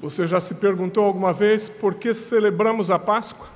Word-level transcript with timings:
Você 0.00 0.26
já 0.26 0.40
se 0.40 0.54
perguntou 0.54 1.04
alguma 1.04 1.32
vez 1.32 1.68
por 1.68 1.94
que 1.94 2.14
celebramos 2.14 2.90
a 2.90 2.98
Páscoa? 2.98 3.48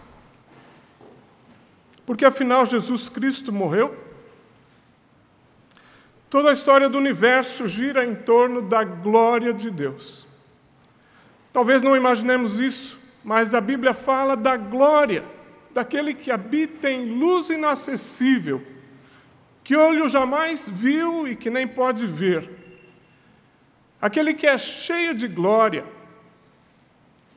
Porque 2.04 2.25
afinal 2.25 2.67
Jesus 2.67 3.08
Cristo 3.08 3.52
morreu? 3.52 3.97
Toda 6.28 6.50
a 6.50 6.52
história 6.52 6.89
do 6.89 6.99
universo 6.99 7.68
gira 7.68 8.05
em 8.05 8.14
torno 8.14 8.61
da 8.61 8.82
glória 8.82 9.52
de 9.52 9.70
Deus. 9.70 10.27
Talvez 11.52 11.80
não 11.80 11.95
imaginemos 11.95 12.59
isso, 12.59 12.98
mas 13.22 13.54
a 13.54 13.61
Bíblia 13.61 13.95
fala 13.95 14.36
da 14.36 14.56
glória 14.56 15.24
daquele 15.70 16.12
que 16.12 16.30
habita 16.30 16.90
em 16.90 17.18
luz 17.18 17.50
inacessível, 17.50 18.62
que 19.62 19.77
olho 19.77 20.09
jamais 20.09 20.68
viu 20.68 21.29
e 21.29 21.36
que 21.36 21.50
nem 21.50 21.68
pode 21.68 22.06
ver. 22.06 22.50
Aquele 24.00 24.34
que 24.34 24.46
é 24.46 24.59
cheio 24.59 25.14
de 25.14 25.29
glória 25.29 25.84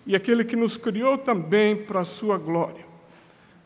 e 0.05 0.15
aquele 0.15 0.43
que 0.43 0.55
nos 0.55 0.77
criou 0.77 1.17
também 1.17 1.75
para 1.75 2.01
a 2.01 2.05
sua 2.05 2.37
glória. 2.37 2.85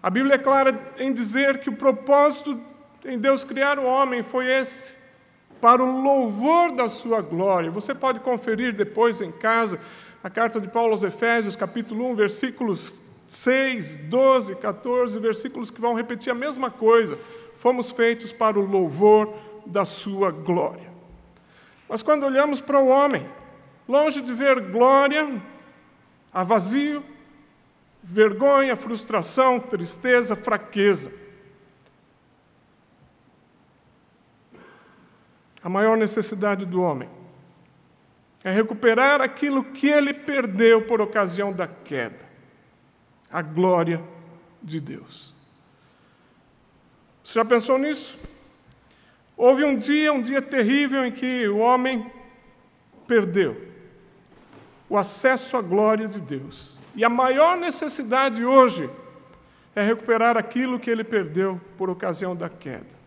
A 0.02 0.09
Bíblia 0.09 0.35
é 0.35 0.38
clara 0.38 0.79
em 0.98 1.12
dizer 1.12 1.59
que 1.59 1.70
o 1.70 1.75
propósito 1.75 2.59
em 3.05 3.17
Deus 3.17 3.43
criar 3.43 3.77
o 3.77 3.85
homem 3.85 4.23
foi 4.23 4.48
esse, 4.48 4.98
para 5.59 5.84
o 5.84 6.02
louvor 6.02 6.71
da 6.71 6.88
sua 6.88 7.21
glória. 7.21 7.70
Você 7.70 7.93
pode 7.93 8.20
conferir 8.21 8.73
depois 8.73 9.20
em 9.20 9.31
casa 9.31 9.79
a 10.23 10.29
carta 10.29 10.59
de 10.59 10.67
Paulo 10.67 10.93
aos 10.93 11.03
Efésios, 11.03 11.55
capítulo 11.55 12.09
1, 12.12 12.15
versículos 12.15 12.93
6, 13.27 13.98
12, 14.09 14.55
14, 14.55 15.20
versículos 15.20 15.70
que 15.70 15.81
vão 15.81 15.93
repetir 15.93 16.31
a 16.31 16.35
mesma 16.35 16.71
coisa. 16.71 17.17
Fomos 17.57 17.91
feitos 17.91 18.31
para 18.31 18.57
o 18.57 18.65
louvor 18.65 19.34
da 19.65 19.84
sua 19.84 20.31
glória. 20.31 20.90
Mas 21.87 22.01
quando 22.01 22.26
olhamos 22.26 22.62
para 22.62 22.79
o 22.79 22.87
homem, 22.87 23.26
longe 23.87 24.21
de 24.21 24.34
ver 24.34 24.59
glória, 24.71 25.41
há 26.33 26.43
vazio, 26.43 27.03
vergonha, 28.04 28.76
frustração, 28.76 29.59
tristeza, 29.59 30.35
fraqueza. 30.35 31.12
A 35.62 35.70
maior 35.70 35.98
necessidade 35.98 36.65
do 36.65 36.81
homem 36.81 37.09
é 38.43 38.49
recuperar 38.49 39.21
aquilo 39.21 39.63
que 39.63 39.87
ele 39.87 40.13
perdeu 40.13 40.85
por 40.85 41.01
ocasião 41.01 41.51
da 41.51 41.67
queda 41.67 42.29
a 43.32 43.41
glória 43.41 44.01
de 44.61 44.79
Deus. 44.79 45.35
Você 47.23 47.34
já 47.34 47.45
pensou 47.45 47.77
nisso? 47.77 48.17
Houve 49.37 49.63
um 49.63 49.76
dia, 49.76 50.11
um 50.11 50.21
dia 50.21 50.41
terrível, 50.41 51.05
em 51.05 51.11
que 51.11 51.48
o 51.48 51.59
homem 51.59 52.11
perdeu 53.07 53.68
o 54.90 54.98
acesso 54.98 55.55
à 55.55 55.62
glória 55.62 56.07
de 56.07 56.20
Deus. 56.20 56.79
E 56.95 57.05
a 57.05 57.09
maior 57.09 57.55
necessidade 57.55 58.43
hoje 58.43 58.90
é 59.76 59.84
recuperar 59.84 60.35
aquilo 60.35 60.79
que 60.79 60.90
ele 60.90 61.04
perdeu 61.04 61.62
por 61.77 61.90
ocasião 61.90 62.35
da 62.35 62.49
queda 62.49 62.99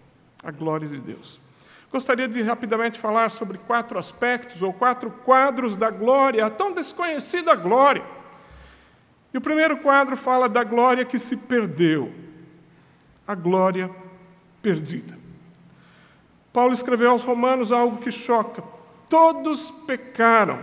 a 0.43 0.51
glória 0.51 0.89
de 0.89 0.99
Deus. 0.99 1.41
Gostaria 1.91 2.27
de 2.27 2.41
rapidamente 2.43 2.99
falar 2.99 3.31
sobre 3.31 3.59
quatro 3.59 3.99
aspectos 3.99 4.63
ou 4.63 4.73
quatro 4.73 5.11
quadros 5.11 5.77
da 5.77 5.91
glória, 5.91 6.45
a 6.45 6.51
tão 6.51 6.73
desconhecida 6.73 7.55
glória 7.55 8.03
e 9.33 9.39
o 9.39 9.41
primeiro 9.41 9.79
quadro 9.79 10.17
fala 10.17 10.49
da 10.49 10.63
glória 10.63 11.05
que 11.05 11.19
se 11.19 11.37
perdeu, 11.37 12.13
a 13.27 13.35
glória 13.35 13.91
perdida. 14.61 15.19
Paulo 16.53 16.73
escreveu 16.73 17.11
aos 17.11 17.23
Romanos 17.23 17.73
algo 17.73 17.99
que 17.99 18.11
choca: 18.11 18.63
todos 19.09 19.71
pecaram 19.71 20.59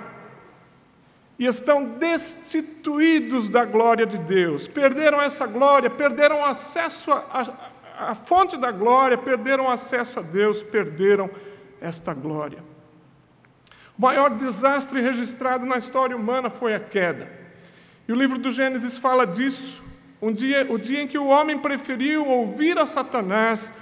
e 1.39 1.45
estão 1.45 1.97
destituídos 1.97 3.47
da 3.47 3.63
glória 3.63 4.05
de 4.05 4.17
Deus, 4.17 4.67
perderam 4.67 5.21
essa 5.21 5.47
glória, 5.47 5.89
perderam 5.89 6.45
acesso 6.45 7.09
à 7.97 8.13
fonte 8.13 8.57
da 8.57 8.71
glória, 8.71 9.17
perderam 9.17 9.69
acesso 9.69 10.19
a 10.19 10.21
Deus, 10.21 10.61
perderam 10.61 11.29
esta 11.79 12.13
glória. 12.13 12.59
O 13.97 14.01
maior 14.01 14.31
desastre 14.31 14.99
registrado 14.99 15.65
na 15.65 15.77
história 15.77 16.15
humana 16.15 16.49
foi 16.49 16.75
a 16.75 16.79
queda. 16.79 17.31
E 18.05 18.11
o 18.11 18.15
livro 18.15 18.37
do 18.37 18.51
Gênesis 18.51 18.97
fala 18.97 19.25
disso. 19.25 19.81
Um 20.21 20.33
dia, 20.33 20.67
o 20.69 20.77
dia 20.77 21.03
em 21.03 21.07
que 21.07 21.17
o 21.17 21.27
homem 21.27 21.57
preferiu 21.57 22.27
ouvir 22.27 22.77
a 22.77 22.85
Satanás 22.85 23.73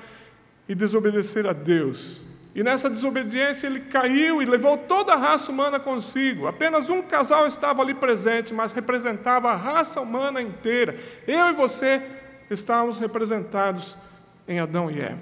e 0.69 0.75
desobedecer 0.75 1.47
a 1.47 1.53
Deus. 1.53 2.26
E 2.57 2.63
nessa 2.63 2.89
desobediência 2.89 3.67
ele 3.67 3.81
caiu 3.81 4.41
e 4.41 4.45
levou 4.45 4.79
toda 4.79 5.13
a 5.13 5.15
raça 5.15 5.51
humana 5.51 5.79
consigo. 5.79 6.47
Apenas 6.47 6.89
um 6.89 7.03
casal 7.03 7.45
estava 7.45 7.83
ali 7.83 7.93
presente, 7.93 8.51
mas 8.51 8.71
representava 8.71 9.51
a 9.51 9.55
raça 9.55 10.01
humana 10.01 10.41
inteira. 10.41 10.97
Eu 11.27 11.49
e 11.49 11.53
você 11.53 12.01
estávamos 12.49 12.97
representados 12.97 13.95
em 14.47 14.59
Adão 14.59 14.89
e 14.89 14.99
Eva. 14.99 15.21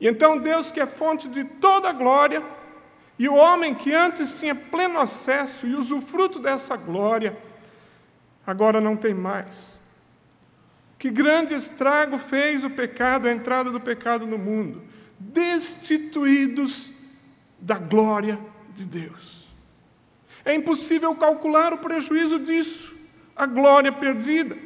E 0.00 0.08
então 0.08 0.38
Deus, 0.38 0.72
que 0.72 0.80
é 0.80 0.86
fonte 0.86 1.28
de 1.28 1.44
toda 1.44 1.90
a 1.90 1.92
glória, 1.92 2.42
e 3.16 3.28
o 3.28 3.36
homem 3.36 3.72
que 3.72 3.94
antes 3.94 4.40
tinha 4.40 4.56
pleno 4.56 4.98
acesso 4.98 5.68
e 5.68 5.76
usufruto 5.76 6.40
dessa 6.40 6.76
glória, 6.76 7.38
agora 8.44 8.80
não 8.80 8.96
tem 8.96 9.14
mais. 9.14 9.78
Que 10.98 11.10
grande 11.10 11.54
estrago 11.54 12.18
fez 12.18 12.64
o 12.64 12.70
pecado, 12.70 13.28
a 13.28 13.32
entrada 13.32 13.70
do 13.70 13.78
pecado 13.78 14.26
no 14.26 14.36
mundo, 14.36 14.82
destituídos 15.30 16.92
da 17.58 17.78
glória 17.78 18.38
de 18.74 18.84
Deus. 18.84 19.48
É 20.44 20.54
impossível 20.54 21.14
calcular 21.14 21.72
o 21.72 21.78
prejuízo 21.78 22.38
disso, 22.38 22.94
a 23.36 23.46
glória 23.46 23.92
perdida. 23.92 24.56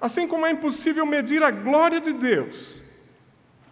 Assim 0.00 0.26
como 0.26 0.46
é 0.46 0.50
impossível 0.50 1.04
medir 1.04 1.42
a 1.42 1.50
glória 1.50 2.00
de 2.00 2.12
Deus, 2.12 2.80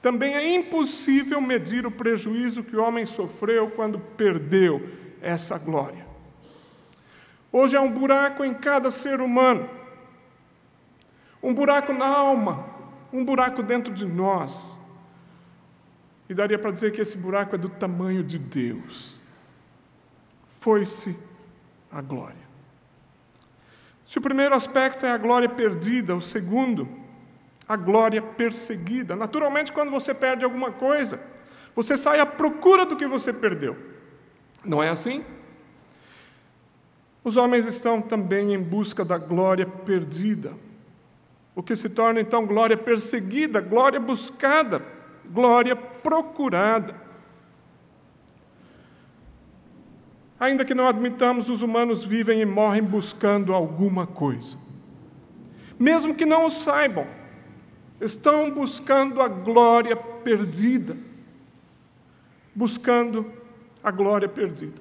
também 0.02 0.34
é 0.34 0.54
impossível 0.54 1.40
medir 1.40 1.86
o 1.86 1.90
prejuízo 1.90 2.62
que 2.62 2.76
o 2.76 2.82
homem 2.82 3.04
sofreu 3.04 3.70
quando 3.70 3.98
perdeu 3.98 4.88
essa 5.20 5.58
glória. 5.58 6.06
Hoje 7.52 7.76
há 7.76 7.80
um 7.80 7.90
buraco 7.90 8.44
em 8.44 8.54
cada 8.54 8.90
ser 8.90 9.20
humano, 9.20 9.68
um 11.42 11.52
buraco 11.52 11.92
na 11.92 12.06
alma, 12.06 12.64
um 13.12 13.24
buraco 13.24 13.62
dentro 13.62 13.92
de 13.92 14.06
nós. 14.06 14.79
E 16.30 16.34
daria 16.34 16.56
para 16.56 16.70
dizer 16.70 16.92
que 16.92 17.00
esse 17.00 17.18
buraco 17.18 17.56
é 17.56 17.58
do 17.58 17.68
tamanho 17.68 18.22
de 18.22 18.38
Deus. 18.38 19.18
Foi-se 20.60 21.18
a 21.90 22.00
glória. 22.00 22.48
Se 24.06 24.18
o 24.18 24.22
primeiro 24.22 24.54
aspecto 24.54 25.04
é 25.04 25.10
a 25.10 25.18
glória 25.18 25.48
perdida, 25.48 26.14
o 26.14 26.20
segundo, 26.20 26.88
a 27.68 27.74
glória 27.74 28.22
perseguida. 28.22 29.16
Naturalmente, 29.16 29.72
quando 29.72 29.90
você 29.90 30.14
perde 30.14 30.44
alguma 30.44 30.70
coisa, 30.70 31.20
você 31.74 31.96
sai 31.96 32.20
à 32.20 32.26
procura 32.26 32.86
do 32.86 32.96
que 32.96 33.08
você 33.08 33.32
perdeu. 33.32 33.76
Não 34.64 34.80
é 34.80 34.88
assim? 34.88 35.24
Os 37.24 37.36
homens 37.36 37.66
estão 37.66 38.00
também 38.00 38.54
em 38.54 38.62
busca 38.62 39.04
da 39.04 39.18
glória 39.18 39.66
perdida, 39.66 40.52
o 41.56 41.62
que 41.62 41.74
se 41.74 41.90
torna 41.90 42.20
então 42.20 42.46
glória 42.46 42.76
perseguida, 42.76 43.60
glória 43.60 43.98
buscada, 43.98 44.99
glória 45.30 45.76
procurada. 45.76 46.94
Ainda 50.38 50.64
que 50.64 50.74
não 50.74 50.88
admitamos, 50.88 51.50
os 51.50 51.62
humanos 51.62 52.02
vivem 52.02 52.40
e 52.40 52.46
morrem 52.46 52.82
buscando 52.82 53.54
alguma 53.54 54.06
coisa. 54.06 54.56
Mesmo 55.78 56.14
que 56.14 56.24
não 56.24 56.46
o 56.46 56.50
saibam, 56.50 57.06
estão 58.00 58.50
buscando 58.50 59.20
a 59.20 59.28
glória 59.28 59.94
perdida. 59.94 60.96
Buscando 62.54 63.30
a 63.82 63.90
glória 63.90 64.28
perdida. 64.28 64.80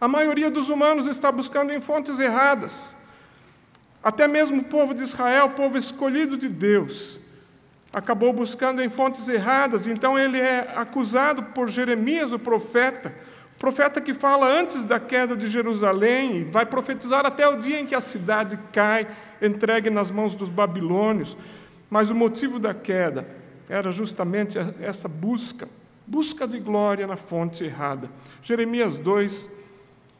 A 0.00 0.08
maioria 0.08 0.50
dos 0.50 0.68
humanos 0.68 1.06
está 1.06 1.30
buscando 1.30 1.72
em 1.72 1.80
fontes 1.80 2.18
erradas. 2.18 2.94
Até 4.02 4.26
mesmo 4.26 4.62
o 4.62 4.64
povo 4.64 4.94
de 4.94 5.02
Israel, 5.02 5.46
o 5.46 5.50
povo 5.50 5.76
escolhido 5.76 6.36
de 6.36 6.48
Deus, 6.48 7.20
acabou 7.92 8.32
buscando 8.32 8.82
em 8.82 8.88
fontes 8.88 9.28
erradas, 9.28 9.86
então 9.86 10.18
ele 10.18 10.38
é 10.38 10.72
acusado 10.76 11.42
por 11.42 11.68
Jeremias, 11.68 12.32
o 12.32 12.38
profeta, 12.38 13.14
profeta 13.58 14.00
que 14.00 14.14
fala 14.14 14.46
antes 14.46 14.84
da 14.84 15.00
queda 15.00 15.36
de 15.36 15.46
Jerusalém 15.46 16.36
e 16.38 16.44
vai 16.44 16.66
profetizar 16.66 17.26
até 17.26 17.48
o 17.48 17.56
dia 17.56 17.80
em 17.80 17.86
que 17.86 17.94
a 17.94 18.00
cidade 18.00 18.58
cai, 18.72 19.08
entregue 19.40 19.90
nas 19.90 20.10
mãos 20.10 20.34
dos 20.34 20.48
babilônios. 20.48 21.36
Mas 21.90 22.10
o 22.10 22.14
motivo 22.14 22.58
da 22.58 22.74
queda 22.74 23.26
era 23.68 23.90
justamente 23.90 24.58
essa 24.80 25.08
busca, 25.08 25.68
busca 26.06 26.46
de 26.46 26.58
glória 26.58 27.06
na 27.06 27.16
fonte 27.16 27.64
errada. 27.64 28.10
Jeremias 28.42 28.96
2, 28.98 29.48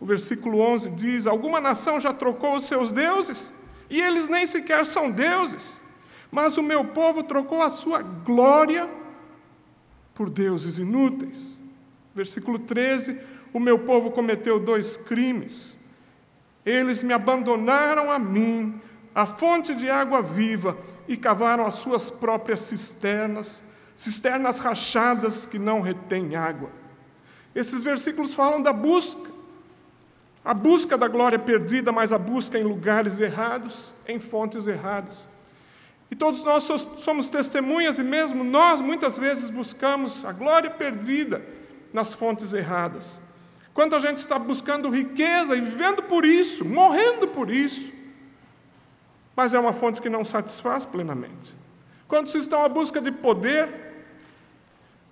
o 0.01 0.07
versículo 0.07 0.61
11 0.61 0.91
diz: 0.91 1.27
Alguma 1.27 1.61
nação 1.61 2.01
já 2.01 2.13
trocou 2.13 2.57
os 2.57 2.65
seus 2.65 2.91
deuses, 2.91 3.53
e 3.91 4.01
eles 4.01 4.29
nem 4.29 4.47
sequer 4.47 4.85
são 4.87 5.11
deuses, 5.11 5.81
mas 6.31 6.57
o 6.57 6.63
meu 6.63 6.85
povo 6.85 7.23
trocou 7.23 7.63
a 7.63 7.71
sua 7.71 8.03
glória 8.03 8.89
por 10.15 10.29
deuses 10.29 10.79
inúteis. 10.79 11.59
Versículo 12.15 12.59
13: 12.59 13.19
o 13.53 13.61
meu 13.61 13.79
povo 13.79 14.11
cometeu 14.11 14.59
dois 14.59 14.97
crimes. 14.97 15.79
Eles 16.65 17.03
me 17.03 17.13
abandonaram 17.13 18.11
a 18.11 18.19
mim, 18.19 18.81
a 19.15 19.25
fonte 19.25 19.75
de 19.75 19.89
água 19.89 20.21
viva, 20.21 20.77
e 21.07 21.17
cavaram 21.17 21.65
as 21.65 21.75
suas 21.75 22.11
próprias 22.11 22.61
cisternas, 22.61 23.63
cisternas 23.97 24.59
rachadas 24.59 25.47
que 25.47 25.59
não 25.59 25.81
retêm 25.81 26.37
água. 26.37 26.71
Esses 27.55 27.83
versículos 27.83 28.35
falam 28.35 28.61
da 28.61 28.73
busca, 28.73 29.31
a 30.45 30.53
busca 30.53 30.97
da 30.97 31.09
glória 31.09 31.39
perdida, 31.39 31.91
mas 31.91 32.13
a 32.13 32.19
busca 32.19 32.59
em 32.59 32.63
lugares 32.63 33.19
errados, 33.19 33.95
em 34.07 34.21
fontes 34.21 34.67
erradas. 34.67 35.29
E 36.11 36.17
todos 36.17 36.43
nós 36.43 36.63
somos 36.99 37.29
testemunhas, 37.29 37.99
e 37.99 38.03
mesmo 38.03 38.43
nós 38.43 38.81
muitas 38.81 39.19
vezes 39.19 39.51
buscamos 39.51 40.25
a 40.25 40.33
glória 40.33 40.71
perdida 40.71 41.43
nas 41.93 42.15
fontes 42.15 42.53
erradas. 42.53 43.21
Quanta 43.75 44.01
gente 44.01 44.19
está 44.19 44.39
buscando 44.39 44.91
riqueza 44.91 45.55
e 45.55 45.61
vivendo 45.61 46.03
por 46.03 46.25
isso, 46.25 46.65
morrendo 46.65 47.29
por 47.29 47.51
isso, 47.51 47.93
mas 49.37 49.55
é 49.55 49.59
uma 49.59 49.73
fonte 49.73 50.03
que 50.03 50.09
não 50.09 50.25
satisfaz 50.25 50.85
plenamente. 50.85 51.55
Quantos 52.09 52.35
estão 52.35 52.65
à 52.65 52.69
busca 52.69 53.01
de 53.01 53.13
poder? 53.13 53.69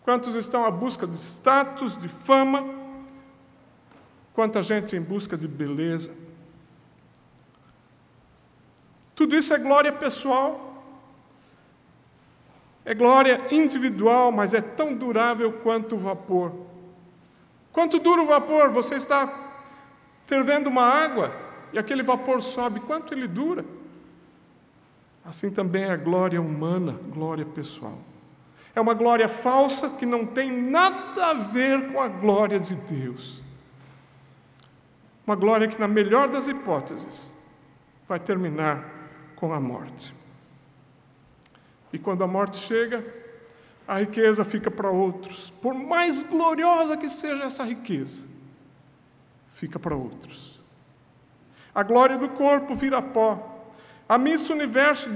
Quantos 0.02 0.34
estão 0.34 0.64
à 0.64 0.70
busca 0.70 1.06
de 1.06 1.16
status, 1.16 1.96
de 1.96 2.08
fama? 2.08 2.64
Quanta 4.32 4.62
gente 4.62 4.96
em 4.96 5.00
busca 5.00 5.36
de 5.36 5.46
beleza? 5.46 6.10
Tudo 9.14 9.36
isso 9.36 9.54
é 9.54 9.58
glória 9.58 9.92
pessoal, 9.92 10.65
é 12.86 12.94
glória 12.94 13.48
individual, 13.50 14.30
mas 14.30 14.54
é 14.54 14.60
tão 14.60 14.94
durável 14.94 15.52
quanto 15.54 15.96
o 15.96 15.98
vapor. 15.98 16.52
Quanto 17.72 17.98
dura 17.98 18.22
o 18.22 18.26
vapor? 18.26 18.70
Você 18.70 18.94
está 18.94 19.28
fervendo 20.24 20.70
uma 20.70 20.84
água 20.84 21.34
e 21.72 21.78
aquele 21.80 22.04
vapor 22.04 22.40
sobe. 22.40 22.78
Quanto 22.78 23.12
ele 23.12 23.26
dura? 23.26 23.64
Assim 25.24 25.50
também 25.50 25.82
é 25.82 25.90
a 25.90 25.96
glória 25.96 26.40
humana, 26.40 26.92
glória 27.12 27.44
pessoal. 27.44 27.98
É 28.72 28.80
uma 28.80 28.94
glória 28.94 29.28
falsa 29.28 29.90
que 29.90 30.06
não 30.06 30.24
tem 30.24 30.52
nada 30.52 31.30
a 31.30 31.34
ver 31.34 31.92
com 31.92 32.00
a 32.00 32.06
glória 32.06 32.60
de 32.60 32.76
Deus. 32.76 33.42
Uma 35.26 35.34
glória 35.34 35.66
que, 35.66 35.80
na 35.80 35.88
melhor 35.88 36.28
das 36.28 36.46
hipóteses, 36.46 37.34
vai 38.08 38.20
terminar 38.20 38.88
com 39.34 39.52
a 39.52 39.58
morte. 39.58 40.14
E 41.96 41.98
quando 41.98 42.22
a 42.22 42.26
morte 42.26 42.58
chega, 42.58 43.02
a 43.88 44.00
riqueza 44.00 44.44
fica 44.44 44.70
para 44.70 44.90
outros. 44.90 45.48
Por 45.48 45.72
mais 45.72 46.22
gloriosa 46.22 46.94
que 46.94 47.08
seja 47.08 47.44
essa 47.44 47.64
riqueza, 47.64 48.22
fica 49.54 49.78
para 49.78 49.96
outros. 49.96 50.60
A 51.74 51.82
glória 51.82 52.18
do 52.18 52.28
corpo 52.28 52.74
vira 52.74 53.00
pó. 53.00 53.66
A 54.06 54.18
Miss 54.18 54.50
Universo 54.50 55.08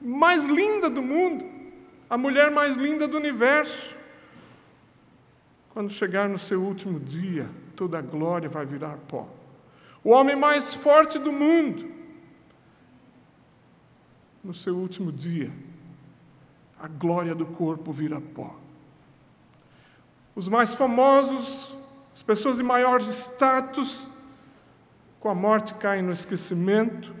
mais 0.00 0.46
linda 0.46 0.88
do 0.88 1.02
mundo, 1.02 1.44
a 2.08 2.16
mulher 2.16 2.52
mais 2.52 2.76
linda 2.76 3.08
do 3.08 3.16
universo. 3.16 3.96
Quando 5.70 5.92
chegar 5.92 6.28
no 6.28 6.38
seu 6.38 6.62
último 6.62 7.00
dia, 7.00 7.50
toda 7.74 7.98
a 7.98 8.02
glória 8.02 8.48
vai 8.48 8.64
virar 8.64 8.96
pó. 9.08 9.28
O 10.04 10.10
homem 10.10 10.36
mais 10.36 10.72
forte 10.72 11.18
do 11.18 11.32
mundo, 11.32 11.90
no 14.44 14.54
seu 14.54 14.76
último 14.76 15.10
dia, 15.10 15.50
a 16.80 16.88
glória 16.88 17.34
do 17.34 17.44
corpo 17.44 17.92
vira 17.92 18.20
pó. 18.20 18.56
Os 20.34 20.48
mais 20.48 20.72
famosos, 20.72 21.76
as 22.14 22.22
pessoas 22.22 22.56
de 22.56 22.62
maior 22.62 23.00
status, 23.02 24.08
com 25.20 25.28
a 25.28 25.34
morte 25.34 25.74
caem 25.74 26.02
no 26.02 26.12
esquecimento. 26.12 27.14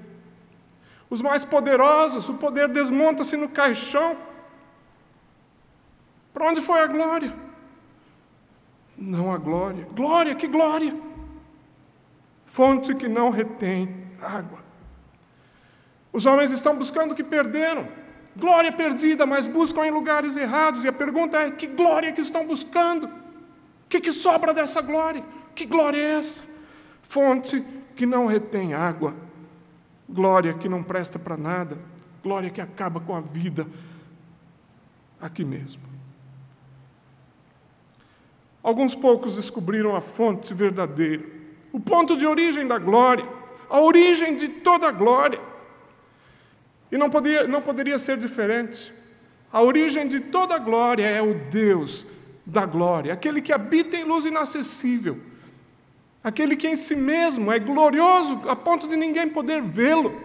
Os 1.10 1.20
mais 1.20 1.44
poderosos, 1.44 2.28
o 2.28 2.34
poder 2.34 2.68
desmonta-se 2.68 3.36
no 3.36 3.50
caixão. 3.50 4.16
Para 6.32 6.46
onde 6.46 6.62
foi 6.62 6.80
a 6.80 6.86
glória? 6.86 7.36
Não 8.96 9.32
a 9.32 9.36
glória. 9.36 9.86
Glória, 9.92 10.34
que 10.34 10.46
glória! 10.46 10.96
Fonte 12.46 12.94
que 12.94 13.08
não 13.08 13.30
retém 13.30 14.06
água. 14.22 14.60
Os 16.12 16.26
homens 16.26 16.50
estão 16.50 16.76
buscando 16.76 17.12
o 17.12 17.14
que 17.14 17.22
perderam. 17.22 17.99
Glória 18.36 18.72
perdida, 18.72 19.26
mas 19.26 19.46
buscam 19.46 19.84
em 19.86 19.90
lugares 19.90 20.36
errados. 20.36 20.84
E 20.84 20.88
a 20.88 20.92
pergunta 20.92 21.38
é: 21.38 21.50
que 21.50 21.66
glória 21.66 22.12
que 22.12 22.20
estão 22.20 22.46
buscando? 22.46 23.06
O 23.06 23.88
que, 23.88 24.00
que 24.00 24.12
sobra 24.12 24.54
dessa 24.54 24.80
glória? 24.80 25.24
Que 25.54 25.66
glória 25.66 25.98
é 25.98 26.18
essa? 26.18 26.44
Fonte 27.02 27.62
que 27.96 28.06
não 28.06 28.26
retém 28.26 28.72
água, 28.72 29.14
glória 30.08 30.54
que 30.54 30.68
não 30.68 30.82
presta 30.82 31.18
para 31.18 31.36
nada, 31.36 31.76
glória 32.22 32.50
que 32.50 32.60
acaba 32.60 33.00
com 33.00 33.14
a 33.14 33.20
vida 33.20 33.66
aqui 35.20 35.44
mesmo. 35.44 35.82
Alguns 38.62 38.94
poucos 38.94 39.36
descobriram 39.36 39.96
a 39.96 40.00
fonte 40.00 40.54
verdadeira, 40.54 41.24
o 41.72 41.80
ponto 41.80 42.16
de 42.16 42.26
origem 42.26 42.66
da 42.66 42.78
glória, 42.78 43.26
a 43.68 43.80
origem 43.80 44.36
de 44.36 44.48
toda 44.48 44.88
a 44.88 44.92
glória. 44.92 45.40
E 46.90 46.98
não, 46.98 47.08
podia, 47.08 47.46
não 47.46 47.62
poderia 47.62 47.98
ser 47.98 48.16
diferente. 48.16 48.92
A 49.52 49.62
origem 49.62 50.06
de 50.08 50.20
toda 50.20 50.54
a 50.54 50.58
glória 50.58 51.04
é 51.06 51.22
o 51.22 51.34
Deus 51.34 52.06
da 52.46 52.66
glória, 52.66 53.12
aquele 53.12 53.40
que 53.40 53.52
habita 53.52 53.96
em 53.96 54.04
luz 54.04 54.24
inacessível, 54.24 55.18
aquele 56.22 56.56
que 56.56 56.66
em 56.66 56.74
si 56.74 56.96
mesmo 56.96 57.52
é 57.52 57.58
glorioso 57.58 58.40
a 58.48 58.56
ponto 58.56 58.88
de 58.88 58.96
ninguém 58.96 59.28
poder 59.28 59.62
vê-lo. 59.62 60.20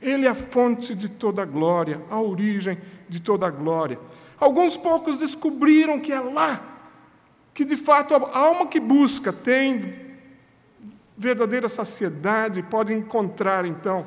Ele 0.00 0.26
é 0.26 0.30
a 0.30 0.34
fonte 0.34 0.94
de 0.94 1.08
toda 1.08 1.42
a 1.42 1.46
glória, 1.46 2.00
a 2.10 2.20
origem 2.20 2.78
de 3.08 3.20
toda 3.20 3.46
a 3.46 3.50
glória. 3.50 3.98
Alguns 4.38 4.76
poucos 4.76 5.18
descobriram 5.18 6.00
que 6.00 6.12
é 6.12 6.20
lá 6.20 6.74
que 7.54 7.64
de 7.64 7.76
fato 7.76 8.14
a 8.16 8.36
alma 8.36 8.66
que 8.66 8.80
busca 8.80 9.32
tem 9.32 9.94
verdadeira 11.16 11.68
saciedade, 11.68 12.62
pode 12.64 12.92
encontrar 12.92 13.64
então 13.64 14.04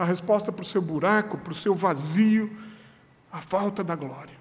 a 0.00 0.04
resposta 0.06 0.50
para 0.50 0.62
o 0.62 0.66
seu 0.66 0.80
buraco, 0.80 1.36
para 1.36 1.52
o 1.52 1.54
seu 1.54 1.74
vazio, 1.74 2.50
a 3.30 3.36
falta 3.36 3.84
da 3.84 3.94
glória. 3.94 4.34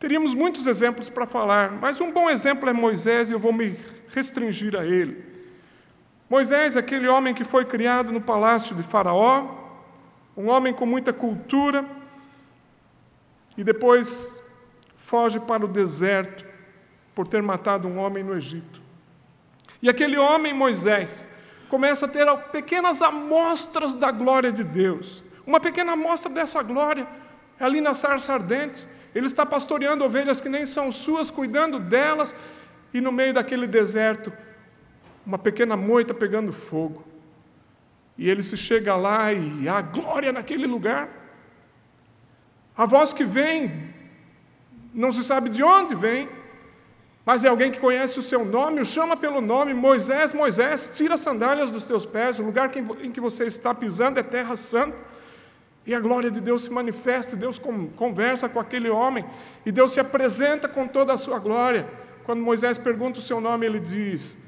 Teríamos 0.00 0.34
muitos 0.34 0.66
exemplos 0.66 1.08
para 1.08 1.26
falar, 1.26 1.70
mas 1.70 2.00
um 2.00 2.10
bom 2.10 2.28
exemplo 2.28 2.68
é 2.68 2.72
Moisés 2.72 3.30
e 3.30 3.34
eu 3.34 3.38
vou 3.38 3.52
me 3.52 3.78
restringir 4.12 4.74
a 4.74 4.84
ele. 4.84 5.24
Moisés, 6.28 6.76
aquele 6.76 7.06
homem 7.06 7.32
que 7.32 7.44
foi 7.44 7.64
criado 7.64 8.10
no 8.10 8.20
palácio 8.20 8.74
de 8.74 8.82
Faraó, 8.82 9.46
um 10.36 10.48
homem 10.48 10.74
com 10.74 10.84
muita 10.84 11.12
cultura, 11.12 11.84
e 13.56 13.62
depois 13.62 14.42
foge 14.96 15.38
para 15.38 15.64
o 15.64 15.68
deserto 15.68 16.44
por 17.14 17.28
ter 17.28 17.42
matado 17.42 17.86
um 17.86 17.98
homem 17.98 18.24
no 18.24 18.36
Egito. 18.36 18.82
E 19.80 19.88
aquele 19.88 20.18
homem, 20.18 20.52
Moisés, 20.52 21.28
começa 21.68 22.06
a 22.06 22.08
ter 22.08 22.26
pequenas 22.50 23.02
amostras 23.02 23.94
da 23.94 24.10
glória 24.10 24.50
de 24.50 24.64
Deus. 24.64 25.22
Uma 25.46 25.60
pequena 25.60 25.92
amostra 25.92 26.30
dessa 26.30 26.62
glória 26.62 27.06
é 27.58 27.64
ali 27.64 27.80
na 27.80 27.94
sarça 27.94 28.34
ardente. 28.34 28.86
Ele 29.14 29.26
está 29.26 29.44
pastoreando 29.44 30.04
ovelhas 30.04 30.40
que 30.40 30.48
nem 30.48 30.66
são 30.66 30.92
suas, 30.92 31.30
cuidando 31.30 31.78
delas, 31.78 32.34
e 32.92 33.00
no 33.00 33.12
meio 33.12 33.34
daquele 33.34 33.66
deserto, 33.66 34.32
uma 35.24 35.38
pequena 35.38 35.76
moita 35.76 36.14
pegando 36.14 36.52
fogo. 36.52 37.04
E 38.16 38.28
ele 38.28 38.42
se 38.42 38.56
chega 38.56 38.96
lá 38.96 39.32
e 39.32 39.68
há 39.68 39.80
glória 39.80 40.32
naquele 40.32 40.66
lugar. 40.66 41.08
A 42.76 42.86
voz 42.86 43.12
que 43.12 43.24
vem, 43.24 43.92
não 44.94 45.12
se 45.12 45.24
sabe 45.24 45.50
de 45.50 45.62
onde 45.62 45.94
vem, 45.94 46.28
mas 47.28 47.44
é 47.44 47.48
alguém 47.48 47.70
que 47.70 47.78
conhece 47.78 48.18
o 48.18 48.22
seu 48.22 48.42
nome, 48.42 48.80
o 48.80 48.86
chama 48.86 49.14
pelo 49.14 49.42
nome, 49.42 49.74
Moisés, 49.74 50.32
Moisés, 50.32 50.92
tira 50.94 51.12
as 51.12 51.20
sandálias 51.20 51.70
dos 51.70 51.82
teus 51.82 52.06
pés, 52.06 52.38
o 52.38 52.42
lugar 52.42 52.70
em 53.02 53.12
que 53.12 53.20
você 53.20 53.44
está 53.44 53.74
pisando 53.74 54.18
é 54.18 54.22
terra 54.22 54.56
santa. 54.56 54.96
E 55.86 55.94
a 55.94 56.00
glória 56.00 56.30
de 56.30 56.40
Deus 56.40 56.62
se 56.62 56.70
manifesta, 56.70 57.36
Deus 57.36 57.60
conversa 57.96 58.48
com 58.48 58.58
aquele 58.58 58.88
homem, 58.88 59.26
e 59.66 59.70
Deus 59.70 59.92
se 59.92 60.00
apresenta 60.00 60.66
com 60.70 60.88
toda 60.88 61.12
a 61.12 61.18
sua 61.18 61.38
glória. 61.38 61.86
Quando 62.24 62.40
Moisés 62.40 62.78
pergunta 62.78 63.18
o 63.18 63.22
seu 63.22 63.42
nome, 63.42 63.66
ele 63.66 63.78
diz: 63.78 64.38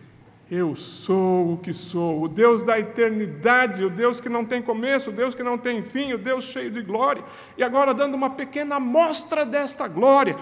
Eu 0.50 0.75
sou 0.75 1.52
o 1.52 1.58
que 1.58 1.75
sou, 1.75 2.22
o 2.22 2.28
Deus 2.28 2.62
da 2.62 2.80
eternidade, 2.80 3.84
o 3.84 3.90
Deus 3.90 4.20
que 4.20 4.30
não 4.30 4.42
tem 4.42 4.62
começo, 4.62 5.10
o 5.10 5.12
Deus 5.12 5.34
que 5.34 5.42
não 5.42 5.58
tem 5.58 5.82
fim, 5.82 6.14
o 6.14 6.18
Deus 6.18 6.44
cheio 6.44 6.70
de 6.70 6.80
glória. 6.80 7.22
E 7.58 7.62
agora, 7.62 7.92
dando 7.92 8.14
uma 8.14 8.30
pequena 8.30 8.76
amostra 8.76 9.44
desta 9.44 9.87
glória 9.87 10.34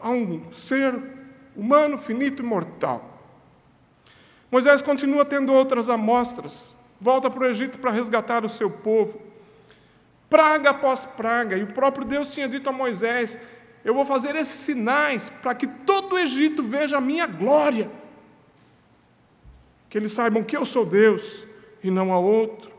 a 0.00 0.10
um 0.10 0.42
ser 0.52 1.13
humano, 1.56 1.98
finito 1.98 2.42
e 2.42 2.44
mortal. 2.44 3.14
Moisés 4.50 4.80
continua 4.82 5.24
tendo 5.24 5.52
outras 5.52 5.90
amostras, 5.90 6.74
volta 7.00 7.28
para 7.28 7.44
o 7.44 7.46
Egito 7.46 7.78
para 7.78 7.90
resgatar 7.90 8.44
o 8.44 8.48
seu 8.48 8.70
povo. 8.70 9.20
Praga 10.30 10.70
após 10.70 11.04
praga, 11.04 11.56
e 11.56 11.62
o 11.62 11.72
próprio 11.72 12.04
Deus 12.04 12.32
tinha 12.32 12.48
dito 12.48 12.68
a 12.68 12.72
Moisés: 12.72 13.38
Eu 13.84 13.94
vou 13.94 14.04
fazer 14.04 14.36
esses 14.36 14.60
sinais 14.60 15.28
para 15.28 15.54
que 15.54 15.66
todo 15.66 16.14
o 16.14 16.18
Egito 16.18 16.62
veja 16.62 16.98
a 16.98 17.00
minha 17.00 17.26
glória. 17.26 17.90
Que 19.88 19.98
eles 19.98 20.12
saibam 20.12 20.42
que 20.42 20.56
eu 20.56 20.64
sou 20.64 20.84
Deus 20.84 21.44
e 21.82 21.90
não 21.90 22.12
há 22.12 22.18
outro. 22.18 22.72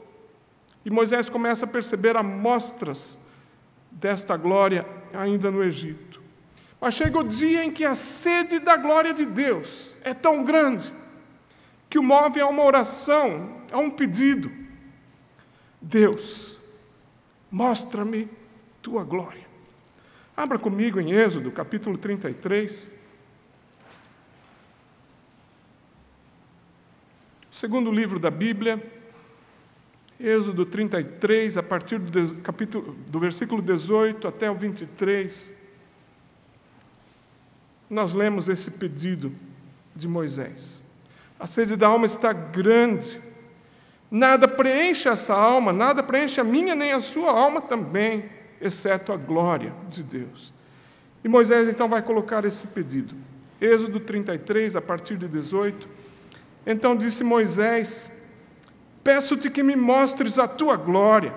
E 0.86 0.90
Moisés 0.90 1.30
começa 1.30 1.66
a 1.66 1.68
perceber 1.68 2.16
amostras 2.16 3.18
desta 3.90 4.38
glória 4.38 4.86
ainda 5.14 5.50
no 5.50 5.64
Egito. 5.64 6.05
Mas 6.80 6.94
chega 6.94 7.20
o 7.20 7.24
dia 7.24 7.64
em 7.64 7.72
que 7.72 7.86
a 7.86 7.96
sede 7.96 8.60
da 8.60 8.76
glória 8.78 9.14
de 9.14 9.26
Deus 9.26 9.94
é 10.04 10.14
tão 10.14 10.44
grande 10.44 10.94
que 11.90 11.98
o 11.98 12.04
move 12.04 12.40
a 12.40 12.48
uma 12.48 12.64
oração, 12.64 13.62
a 13.72 13.78
um 13.78 13.90
pedido. 13.90 14.52
Deus, 15.82 16.58
mostra-me 17.50 18.30
tua 18.82 19.04
glória. 19.04 19.46
Abra 20.36 20.60
comigo 20.60 21.00
em 21.00 21.12
Êxodo, 21.12 21.52
capítulo 21.52 21.98
33. 21.98 22.90
Segundo 27.50 27.90
livro 27.90 28.20
da 28.20 28.30
Bíblia, 28.30 28.84
Êxodo 30.20 30.66
33, 30.66 31.58
a 31.58 31.64
partir 31.64 32.00
do, 32.00 32.36
capítulo, 32.42 32.94
do 33.08 33.20
versículo 33.20 33.62
18 33.62 34.28
até 34.28 34.52
o 34.52 34.56
23, 34.56 35.54
nós 37.90 38.14
lemos 38.14 38.50
esse 38.50 38.72
pedido 38.72 39.32
de 39.96 40.08
Moisés. 40.08 40.82
A 41.40 41.48
sede 41.48 41.76
da 41.76 41.88
alma 41.88 42.06
está 42.06 42.34
grande, 42.34 43.22
nada 44.10 44.48
preenche 44.48 45.10
essa 45.10 45.34
alma, 45.34 45.72
nada 45.74 46.02
preenche 46.02 46.40
a 46.40 46.44
minha 46.44 46.76
nem 46.76 46.92
a 46.92 47.02
sua 47.02 47.32
alma 47.32 47.62
também 47.62 48.26
exceto 48.62 49.12
a 49.12 49.18
glória 49.18 49.74
de 49.90 50.02
Deus. 50.02 50.54
E 51.24 51.28
Moisés 51.28 51.68
então 51.68 51.90
vai 51.90 52.02
colocar 52.02 52.46
esse 52.46 52.68
pedido. 52.68 53.16
Êxodo 53.60 54.00
33, 54.00 54.76
a 54.76 54.82
partir 54.82 55.18
de 55.18 55.28
18. 55.28 55.88
Então 56.66 56.96
disse 56.96 57.24
Moisés: 57.24 58.12
Peço-te 59.04 59.50
que 59.50 59.64
me 59.64 59.76
mostres 59.76 60.40
a 60.40 60.48
tua 60.48 60.76
glória. 60.76 61.34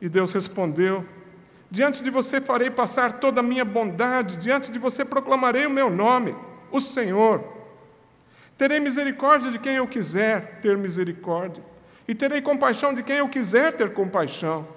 E 0.00 0.08
Deus 0.08 0.32
respondeu: 0.32 1.04
Diante 1.72 2.02
de 2.02 2.10
você 2.10 2.38
farei 2.38 2.68
passar 2.68 3.14
toda 3.14 3.40
a 3.40 3.42
minha 3.42 3.64
bondade, 3.64 4.36
diante 4.36 4.70
de 4.70 4.78
você 4.78 5.06
proclamarei 5.06 5.64
o 5.64 5.70
meu 5.70 5.88
nome, 5.88 6.36
o 6.70 6.78
Senhor. 6.78 7.42
Terei 8.58 8.78
misericórdia 8.78 9.50
de 9.50 9.58
quem 9.58 9.76
eu 9.76 9.88
quiser 9.88 10.60
ter 10.60 10.76
misericórdia, 10.76 11.64
e 12.06 12.14
terei 12.14 12.42
compaixão 12.42 12.92
de 12.92 13.02
quem 13.02 13.16
eu 13.16 13.28
quiser 13.30 13.72
ter 13.72 13.94
compaixão. 13.94 14.68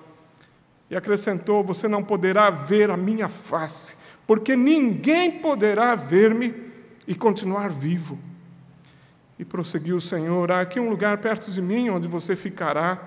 E 0.89 0.95
acrescentou: 0.95 1.65
Você 1.65 1.85
não 1.85 2.01
poderá 2.01 2.49
ver 2.49 2.89
a 2.89 2.95
minha 2.95 3.27
face, 3.27 3.95
porque 4.25 4.55
ninguém 4.55 5.39
poderá 5.39 5.95
ver-me 5.95 6.53
e 7.05 7.13
continuar 7.13 7.69
vivo. 7.69 8.17
E 9.37 9.43
prosseguiu 9.43 9.97
o 9.97 10.01
Senhor: 10.01 10.49
Há 10.49 10.61
aqui 10.61 10.79
um 10.79 10.89
lugar 10.89 11.17
perto 11.17 11.51
de 11.51 11.61
mim 11.61 11.89
onde 11.89 12.07
você 12.07 12.37
ficará, 12.37 12.99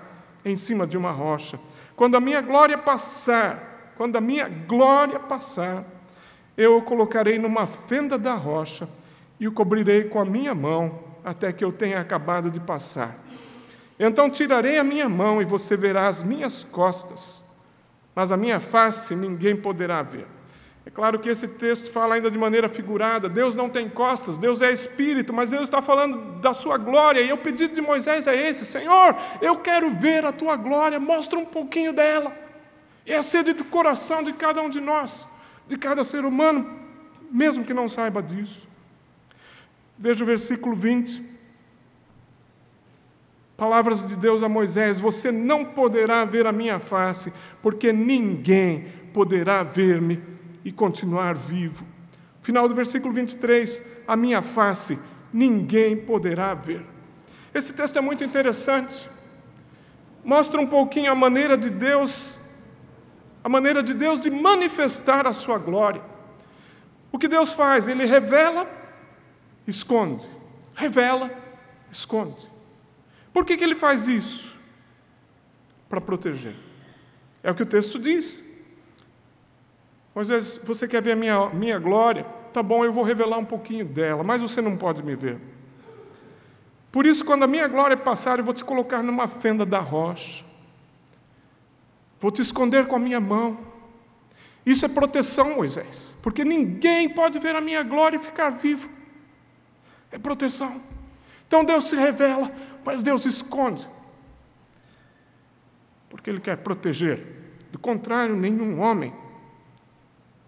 em 0.45 0.55
cima 0.55 0.85
de 0.85 0.95
uma 0.95 1.11
rocha. 1.11 1.59
Quando 1.95 2.15
a 2.15 2.19
minha 2.19 2.39
glória 2.39 2.77
passar, 2.77 3.68
quando 3.99 4.15
a 4.15 4.21
minha 4.21 4.47
glória 4.47 5.19
passar, 5.19 5.83
eu 6.55 6.77
o 6.77 6.81
colocarei 6.81 7.37
numa 7.37 7.67
fenda 7.67 8.17
da 8.17 8.33
rocha 8.33 8.87
e 9.37 9.45
o 9.45 9.51
cobrirei 9.51 10.05
com 10.05 10.21
a 10.21 10.25
minha 10.25 10.55
mão 10.55 10.99
até 11.23 11.51
que 11.51 11.65
eu 11.65 11.71
tenha 11.71 11.99
acabado 11.99 12.49
de 12.49 12.61
passar. 12.61 13.15
Então 13.99 14.29
tirarei 14.29 14.79
a 14.79 14.83
minha 14.83 15.09
mão 15.09 15.41
e 15.41 15.45
você 15.45 15.75
verá 15.75 16.07
as 16.07 16.23
minhas 16.23 16.63
costas 16.63 17.43
mas 18.15 18.31
a 18.33 18.37
minha 18.37 18.59
face 18.59 19.15
ninguém 19.15 19.55
poderá 19.55 20.01
ver. 20.01 20.27
É 20.85 20.89
claro 20.89 21.19
que 21.19 21.29
esse 21.29 21.47
texto 21.47 21.91
fala 21.91 22.15
ainda 22.15 22.29
de 22.31 22.37
maneira 22.37 22.67
figurada. 22.67 23.29
Deus 23.29 23.55
não 23.55 23.69
tem 23.69 23.87
costas, 23.87 24.37
Deus 24.37 24.61
é 24.61 24.71
espírito, 24.71 25.31
mas 25.31 25.49
Deus 25.49 25.63
está 25.63 25.81
falando 25.81 26.39
da 26.41 26.53
sua 26.53 26.77
glória. 26.77 27.21
E 27.21 27.31
o 27.31 27.37
pedido 27.37 27.75
de 27.75 27.81
Moisés 27.81 28.27
é 28.27 28.49
esse: 28.49 28.65
Senhor, 28.65 29.15
eu 29.41 29.57
quero 29.57 29.89
ver 29.91 30.25
a 30.25 30.31
tua 30.31 30.55
glória, 30.55 30.99
mostra 30.99 31.37
um 31.37 31.45
pouquinho 31.45 31.93
dela. 31.93 32.48
É 33.09 33.15
a 33.15 33.23
sede 33.23 33.53
do 33.53 33.63
coração 33.63 34.21
de 34.21 34.31
cada 34.33 34.61
um 34.61 34.69
de 34.69 34.79
nós, 34.79 35.27
de 35.67 35.75
cada 35.79 36.03
ser 36.03 36.23
humano, 36.23 36.79
mesmo 37.31 37.65
que 37.65 37.73
não 37.73 37.89
saiba 37.89 38.21
disso. 38.21 38.67
Veja 39.97 40.23
o 40.23 40.27
versículo 40.27 40.75
20. 40.75 41.19
Palavras 43.57 44.07
de 44.07 44.15
Deus 44.15 44.43
a 44.43 44.47
Moisés: 44.47 44.99
Você 44.99 45.31
não 45.31 45.65
poderá 45.65 46.23
ver 46.23 46.45
a 46.45 46.51
minha 46.51 46.79
face, 46.79 47.33
porque 47.63 47.91
ninguém 47.91 48.85
poderá 49.11 49.63
ver-me 49.63 50.21
e 50.63 50.71
continuar 50.71 51.33
vivo. 51.33 51.83
Final 52.43 52.69
do 52.69 52.75
versículo 52.75 53.11
23: 53.11 53.83
A 54.07 54.15
minha 54.15 54.43
face 54.43 54.99
ninguém 55.33 55.97
poderá 55.97 56.53
ver. 56.53 56.85
Esse 57.53 57.73
texto 57.73 57.97
é 57.97 58.01
muito 58.01 58.23
interessante. 58.23 59.09
Mostra 60.23 60.61
um 60.61 60.67
pouquinho 60.67 61.11
a 61.11 61.15
maneira 61.15 61.57
de 61.57 61.71
Deus, 61.71 62.38
a 63.43 63.49
maneira 63.49 63.81
de 63.81 63.93
Deus 63.93 64.19
de 64.19 64.29
manifestar 64.29 65.25
a 65.25 65.33
sua 65.33 65.57
glória. 65.57 66.01
O 67.11 67.17
que 67.17 67.27
Deus 67.27 67.53
faz? 67.53 67.87
Ele 67.87 68.05
revela, 68.05 68.67
esconde. 69.65 70.27
Revela, 70.75 71.31
esconde. 71.91 72.49
Por 73.33 73.45
que, 73.45 73.57
que 73.57 73.63
ele 73.63 73.75
faz 73.75 74.07
isso? 74.07 74.59
Para 75.87 76.01
proteger. 76.01 76.55
É 77.43 77.51
o 77.51 77.55
que 77.55 77.63
o 77.63 77.65
texto 77.65 77.97
diz. 77.97 78.43
Moisés, 80.13 80.59
você 80.63 80.87
quer 80.87 81.01
ver 81.01 81.13
a 81.13 81.15
minha, 81.15 81.49
minha 81.49 81.79
glória? 81.79 82.25
Tá 82.53 82.61
bom, 82.61 82.83
eu 82.83 82.91
vou 82.91 83.03
revelar 83.03 83.37
um 83.37 83.45
pouquinho 83.45 83.85
dela, 83.85 84.23
mas 84.23 84.41
você 84.41 84.61
não 84.61 84.75
pode 84.75 85.03
me 85.03 85.15
ver. 85.15 85.39
Por 86.91 87.05
isso, 87.05 87.23
quando 87.23 87.43
a 87.43 87.47
minha 87.47 87.67
glória 87.67 87.95
passar, 87.95 88.39
eu 88.39 88.45
vou 88.45 88.53
te 88.53 88.63
colocar 88.63 89.03
numa 89.03 89.27
fenda 89.27 89.65
da 89.65 89.79
rocha. 89.79 90.43
Vou 92.19 92.31
te 92.31 92.41
esconder 92.41 92.85
com 92.87 92.95
a 92.95 92.99
minha 92.99 93.19
mão. 93.19 93.57
Isso 94.65 94.85
é 94.85 94.89
proteção, 94.89 95.55
Moisés, 95.55 96.17
porque 96.21 96.43
ninguém 96.43 97.09
pode 97.09 97.39
ver 97.39 97.55
a 97.55 97.61
minha 97.61 97.81
glória 97.81 98.17
e 98.17 98.19
ficar 98.19 98.49
vivo. 98.49 98.89
É 100.11 100.17
proteção. 100.17 100.81
Então 101.47 101.63
Deus 101.63 101.85
se 101.85 101.95
revela, 101.95 102.51
mas 102.83 103.01
Deus 103.01 103.25
esconde. 103.25 103.87
Porque 106.09 106.29
Ele 106.29 106.39
quer 106.39 106.57
proteger. 106.57 107.25
Do 107.71 107.79
contrário, 107.79 108.35
nenhum 108.35 108.81
homem 108.81 109.13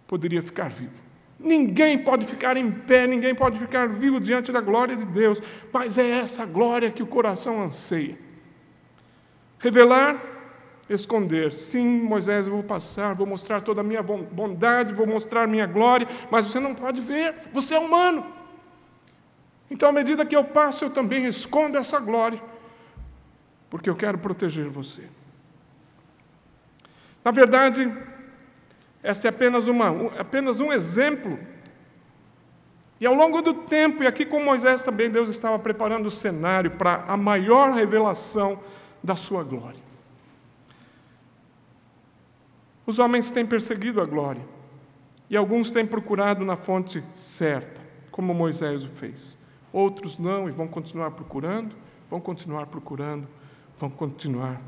poderia 0.07 0.41
ficar 0.43 0.69
vivo. 0.69 0.91
Ninguém 1.39 1.97
pode 1.97 2.25
ficar 2.27 2.57
em 2.57 2.69
pé, 2.69 3.07
ninguém 3.07 3.33
pode 3.33 3.57
ficar 3.57 3.87
vivo 3.87 4.19
diante 4.19 4.51
da 4.51 4.61
glória 4.61 4.95
de 4.95 5.05
Deus, 5.05 5.41
mas 5.71 5.97
é 5.97 6.07
essa 6.07 6.45
glória 6.45 6.91
que 6.91 7.01
o 7.01 7.07
coração 7.07 7.63
anseia. 7.63 8.15
Revelar, 9.57 10.30
esconder. 10.93 11.53
Sim, 11.53 12.01
Moisés, 12.01 12.47
eu 12.47 12.53
vou 12.53 12.63
passar, 12.63 13.13
vou 13.13 13.25
mostrar 13.25 13.61
toda 13.61 13.81
a 13.81 13.83
minha 13.83 14.03
bondade, 14.03 14.93
vou 14.93 15.07
mostrar 15.07 15.47
minha 15.47 15.65
glória, 15.65 16.07
mas 16.29 16.45
você 16.45 16.59
não 16.59 16.75
pode 16.75 17.01
ver, 17.01 17.33
você 17.53 17.75
é 17.75 17.79
humano. 17.79 18.25
Então, 19.69 19.89
à 19.89 19.91
medida 19.91 20.25
que 20.25 20.35
eu 20.35 20.43
passo, 20.43 20.85
eu 20.85 20.89
também 20.89 21.25
escondo 21.25 21.77
essa 21.77 21.99
glória, 21.99 22.41
porque 23.69 23.89
eu 23.89 23.95
quero 23.95 24.17
proteger 24.17 24.67
você. 24.67 25.07
Na 27.23 27.31
verdade, 27.31 27.91
este 29.03 29.27
é 29.27 29.29
apenas, 29.29 29.67
uma, 29.67 30.11
apenas 30.19 30.59
um 30.59 30.73
exemplo. 30.73 31.39
E 32.99 33.05
ao 33.05 33.15
longo 33.15 33.41
do 33.41 33.53
tempo, 33.53 34.03
e 34.03 34.07
aqui 34.07 34.25
com 34.25 34.43
Moisés 34.43 34.83
também, 34.83 35.09
Deus 35.09 35.29
estava 35.29 35.57
preparando 35.57 36.05
o 36.07 36.11
cenário 36.11 36.71
para 36.71 37.05
a 37.07 37.15
maior 37.15 37.71
revelação 37.71 38.61
da 39.03 39.15
sua 39.15 39.43
glória. 39.43 39.90
Os 42.91 42.99
homens 42.99 43.29
têm 43.29 43.45
perseguido 43.45 44.01
a 44.01 44.05
glória, 44.05 44.45
e 45.29 45.37
alguns 45.37 45.71
têm 45.71 45.87
procurado 45.87 46.43
na 46.43 46.57
fonte 46.57 47.01
certa, 47.15 47.79
como 48.11 48.33
Moisés 48.33 48.83
o 48.83 48.89
fez. 48.89 49.37
Outros 49.71 50.17
não 50.17 50.49
e 50.49 50.51
vão 50.51 50.67
continuar 50.67 51.11
procurando, 51.11 51.73
vão 52.09 52.19
continuar 52.19 52.65
procurando, 52.65 53.29
vão 53.77 53.89
continuar 53.89 54.61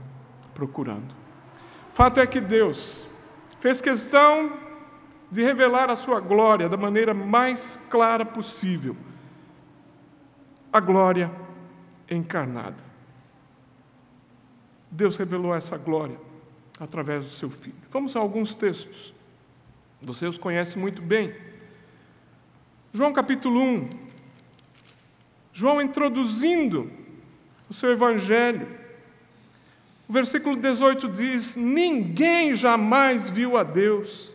procurando. 0.54 1.14
Fato 1.92 2.22
é 2.22 2.26
que 2.26 2.40
Deus 2.40 3.06
fez 3.60 3.82
questão 3.82 4.54
de 5.30 5.44
revelar 5.44 5.90
a 5.90 5.96
sua 5.98 6.22
glória 6.22 6.70
da 6.70 6.78
maneira 6.78 7.14
mais 7.14 7.78
clara 7.92 8.26
possível. 8.26 8.96
A 10.72 10.80
glória 10.80 11.30
encarnada. 12.10 12.82
Deus 14.90 15.18
revelou 15.18 15.54
essa 15.54 15.78
glória 15.78 16.32
através 16.80 17.26
do 17.26 17.32
seu 17.32 17.50
filho. 17.50 17.76
Vamos 17.92 18.16
a 18.16 18.20
alguns 18.20 18.54
textos. 18.54 19.14
Você 20.02 20.26
os 20.26 20.38
conhece 20.38 20.78
muito 20.78 21.02
bem. 21.02 21.34
João 22.92 23.14
capítulo 23.14 23.60
1, 23.60 23.90
João 25.52 25.82
introduzindo 25.82 26.92
o 27.70 27.74
seu 27.74 27.92
evangelho. 27.92 28.68
O 30.08 30.14
versículo 30.14 30.56
18 30.56 31.08
diz: 31.10 31.56
Ninguém 31.56 32.56
jamais 32.56 33.30
viu 33.30 33.58
a 33.58 33.64
Deus, 33.64 34.32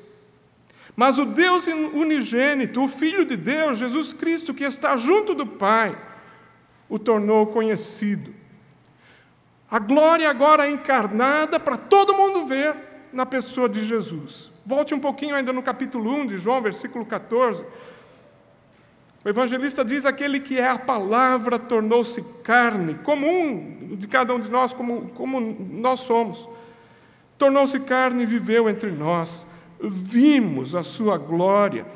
Mas 0.97 1.16
o 1.16 1.25
Deus 1.25 1.68
unigênito, 1.68 2.83
o 2.83 2.88
Filho 2.88 3.25
de 3.25 3.37
Deus, 3.37 3.78
Jesus 3.78 4.12
Cristo, 4.12 4.52
que 4.52 4.64
está 4.64 4.97
junto 4.97 5.33
do 5.33 5.47
Pai, 5.47 5.97
o 6.88 6.99
tornou 6.99 7.47
conhecido. 7.47 8.35
A 9.70 9.78
glória 9.78 10.30
agora 10.30 10.66
é 10.66 10.70
encarnada 10.70 11.60
para 11.60 11.76
todo 11.76 12.14
mundo 12.14 12.46
ver 12.46 12.75
na 13.12 13.26
pessoa 13.26 13.68
de 13.68 13.84
Jesus. 13.84 14.50
Volte 14.64 14.94
um 14.94 15.00
pouquinho 15.00 15.34
ainda 15.34 15.52
no 15.52 15.62
capítulo 15.62 16.10
1 16.10 16.26
de 16.28 16.38
João, 16.38 16.62
versículo 16.62 17.04
14. 17.04 17.64
O 19.22 19.28
evangelista 19.28 19.84
diz: 19.84 20.06
aquele 20.06 20.40
que 20.40 20.58
é 20.58 20.70
a 20.70 20.78
palavra 20.78 21.58
tornou-se 21.58 22.22
carne, 22.42 22.94
como 23.04 23.26
um 23.28 23.94
de 23.94 24.08
cada 24.08 24.34
um 24.34 24.40
de 24.40 24.50
nós, 24.50 24.72
como, 24.72 25.10
como 25.10 25.38
nós 25.38 26.00
somos. 26.00 26.48
Tornou-se 27.37 27.78
carne 27.80 28.22
e 28.22 28.26
viveu 28.26 28.70
entre 28.70 28.90
nós. 28.90 29.46
Vimos 29.80 30.75
a 30.75 30.82
sua 30.82 31.18
glória, 31.18 31.87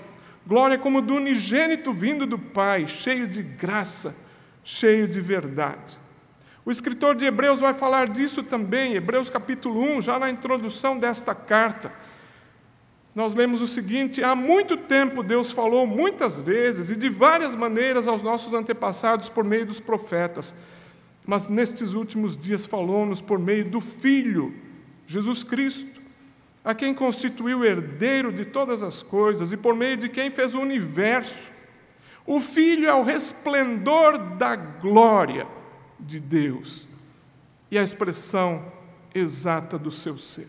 glória 0.47 0.77
como 0.77 1.01
do 1.01 1.15
unigênito 1.15 1.91
vindo 1.93 2.27
do 2.27 2.39
Pai, 2.39 2.87
cheio 2.87 3.27
de 3.27 3.43
graça, 3.43 4.15
cheio 4.63 5.09
de 5.09 5.21
verdade. 5.23 6.02
O 6.65 6.71
escritor 6.71 7.15
de 7.15 7.25
Hebreus 7.25 7.59
vai 7.59 7.75
falar 7.75 8.09
disso 8.09 8.43
também, 8.43 8.95
Hebreus 8.95 9.29
capítulo 9.29 9.81
1, 9.97 10.03
já 10.03 10.19
na 10.19 10.31
introdução 10.31 10.99
desta 10.99 11.35
carta 11.35 11.93
nós 13.15 13.35
lemos 13.35 13.61
o 13.61 13.67
seguinte: 13.67 14.23
há 14.23 14.35
muito 14.35 14.77
tempo 14.77 15.23
Deus 15.23 15.51
falou 15.51 15.87
muitas 15.87 16.41
vezes 16.41 16.91
e 16.91 16.97
de 16.97 17.09
várias 17.09 17.55
maneiras 17.55 18.09
aos 18.09 18.23
nossos 18.23 18.55
antepassados 18.55 19.29
por 19.29 19.45
meio 19.45 19.67
dos 19.67 19.79
profetas, 19.79 20.55
mas 21.27 21.49
nestes 21.49 21.95
últimos 21.95 22.37
dias 22.37 22.65
falou-nos 22.65 23.21
por 23.21 23.39
meio 23.39 23.65
do 23.65 23.81
Filho, 23.81 24.55
Jesus 25.07 25.45
Cristo, 25.45 26.01
a 26.65 26.75
quem 26.75 26.95
constituiu 26.95 27.65
herdeiro 27.65 28.33
de 28.33 28.45
todas 28.45 28.83
as 28.83 29.03
coisas 29.03 29.53
e 29.53 29.57
por 29.57 29.75
meio 29.75 29.97
de 29.97 30.09
quem 30.09 30.31
fez 30.31 30.55
o 30.55 30.61
universo. 30.61 31.51
O 32.25 32.41
Filho 32.41 32.89
é 32.89 32.95
o 32.95 33.03
resplendor 33.03 34.17
da 34.37 34.55
glória 34.55 35.47
de 36.03 36.21
Deus 36.21 36.89
e 37.71 37.79
a 37.79 37.83
expressão 37.83 38.71
exata 39.15 39.79
do 39.79 39.91
seu 39.91 40.19
ser. 40.19 40.49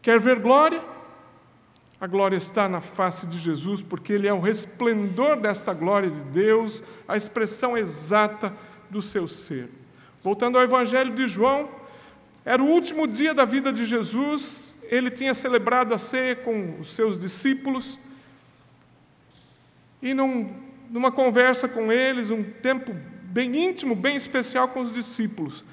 Quer 0.00 0.20
ver 0.20 0.38
glória? 0.38 0.82
A 2.00 2.06
glória 2.06 2.36
está 2.36 2.68
na 2.68 2.80
face 2.80 3.26
de 3.26 3.38
Jesus, 3.38 3.80
porque 3.80 4.12
Ele 4.12 4.28
é 4.28 4.32
o 4.32 4.40
resplendor 4.40 5.40
desta 5.40 5.72
glória 5.72 6.10
de 6.10 6.20
Deus, 6.30 6.82
a 7.08 7.16
expressão 7.16 7.76
exata 7.76 8.52
do 8.90 9.00
seu 9.00 9.26
ser. 9.26 9.68
Voltando 10.22 10.58
ao 10.58 10.64
Evangelho 10.64 11.14
de 11.14 11.26
João, 11.26 11.68
era 12.44 12.62
o 12.62 12.66
último 12.66 13.08
dia 13.08 13.34
da 13.34 13.44
vida 13.44 13.72
de 13.72 13.84
Jesus, 13.84 14.78
ele 14.84 15.10
tinha 15.10 15.34
celebrado 15.34 15.92
a 15.94 15.98
ceia 15.98 16.36
com 16.36 16.78
os 16.78 16.94
seus 16.94 17.20
discípulos, 17.20 17.98
e 20.00 20.14
num, 20.14 20.54
numa 20.90 21.10
conversa 21.10 21.66
com 21.66 21.90
eles, 21.90 22.30
um 22.30 22.44
tempo 22.44 22.94
bem 23.36 23.68
íntimo, 23.68 23.94
bem 23.94 24.16
especial 24.16 24.68
com 24.68 24.80
os 24.80 24.92
discípulos, 24.92 25.64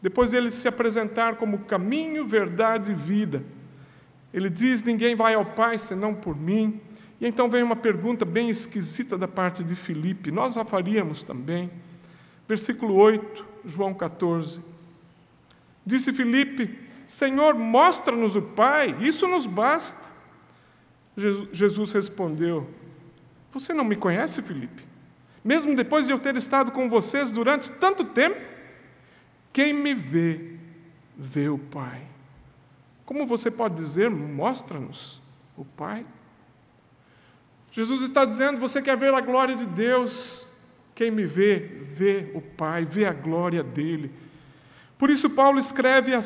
depois 0.00 0.30
dele 0.30 0.50
se 0.50 0.68
apresentar 0.68 1.36
como 1.36 1.64
caminho, 1.64 2.26
verdade 2.26 2.92
e 2.92 2.94
vida 2.94 3.42
ele 4.36 4.50
diz: 4.50 4.82
Ninguém 4.82 5.16
vai 5.16 5.32
ao 5.32 5.46
Pai 5.46 5.78
senão 5.78 6.14
por 6.14 6.36
mim. 6.36 6.78
E 7.18 7.26
então 7.26 7.48
vem 7.48 7.62
uma 7.62 7.74
pergunta 7.74 8.26
bem 8.26 8.50
esquisita 8.50 9.16
da 9.16 9.26
parte 9.26 9.64
de 9.64 9.74
Filipe, 9.74 10.30
nós 10.30 10.58
a 10.58 10.64
faríamos 10.64 11.22
também. 11.22 11.70
Versículo 12.46 12.94
8, 12.94 13.46
João 13.64 13.94
14. 13.94 14.60
Disse 15.86 16.12
Filipe: 16.12 16.78
Senhor, 17.06 17.54
mostra-nos 17.54 18.36
o 18.36 18.42
Pai, 18.42 18.94
isso 19.00 19.26
nos 19.26 19.46
basta. 19.46 20.06
Jesus 21.50 21.92
respondeu: 21.92 22.68
Você 23.52 23.72
não 23.72 23.84
me 23.84 23.96
conhece, 23.96 24.42
Filipe? 24.42 24.84
Mesmo 25.46 25.76
depois 25.76 26.06
de 26.06 26.12
eu 26.12 26.18
ter 26.18 26.34
estado 26.34 26.72
com 26.72 26.88
vocês 26.88 27.30
durante 27.30 27.70
tanto 27.70 28.04
tempo? 28.04 28.36
Quem 29.52 29.72
me 29.72 29.94
vê, 29.94 30.56
vê 31.16 31.48
o 31.48 31.56
Pai. 31.56 32.02
Como 33.04 33.24
você 33.24 33.48
pode 33.48 33.76
dizer, 33.76 34.10
mostra-nos 34.10 35.20
o 35.56 35.64
Pai? 35.64 36.04
Jesus 37.70 38.02
está 38.02 38.24
dizendo: 38.24 38.58
você 38.58 38.82
quer 38.82 38.96
ver 38.96 39.14
a 39.14 39.20
glória 39.20 39.54
de 39.54 39.66
Deus? 39.66 40.50
Quem 40.96 41.12
me 41.12 41.24
vê, 41.24 41.60
vê 41.92 42.28
o 42.34 42.40
Pai, 42.40 42.84
vê 42.84 43.06
a 43.06 43.12
glória 43.12 43.62
dele. 43.62 44.12
Por 44.98 45.10
isso, 45.10 45.30
Paulo 45.30 45.60
escreve 45.60 46.12
a 46.12 46.22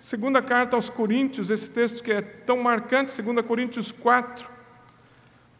segunda 0.00 0.40
carta 0.40 0.74
aos 0.74 0.88
Coríntios, 0.88 1.50
esse 1.50 1.68
texto 1.68 2.02
que 2.02 2.12
é 2.12 2.22
tão 2.22 2.62
marcante, 2.62 3.20
2 3.20 3.44
Coríntios 3.44 3.92
4, 3.92 4.48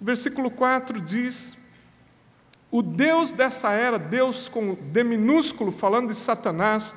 versículo 0.01 0.51
4 0.51 1.03
diz: 1.03 1.63
O 2.75 2.83
Deus 2.83 3.31
dessa 3.31 3.71
era, 3.71 4.01
Deus 4.01 4.49
com 4.49 4.75
D 4.75 5.05
minúsculo, 5.05 5.71
falando 5.71 6.09
de 6.09 6.17
Satanás, 6.17 6.93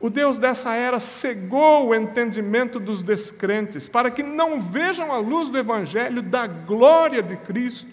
o 0.00 0.10
Deus 0.10 0.36
dessa 0.36 0.74
era 0.74 0.98
cegou 0.98 1.86
o 1.86 1.94
entendimento 1.94 2.80
dos 2.80 3.00
descrentes, 3.00 3.88
para 3.88 4.10
que 4.10 4.24
não 4.24 4.60
vejam 4.60 5.12
a 5.12 5.18
luz 5.18 5.46
do 5.46 5.56
Evangelho 5.56 6.20
da 6.20 6.48
glória 6.48 7.22
de 7.22 7.36
Cristo, 7.36 7.86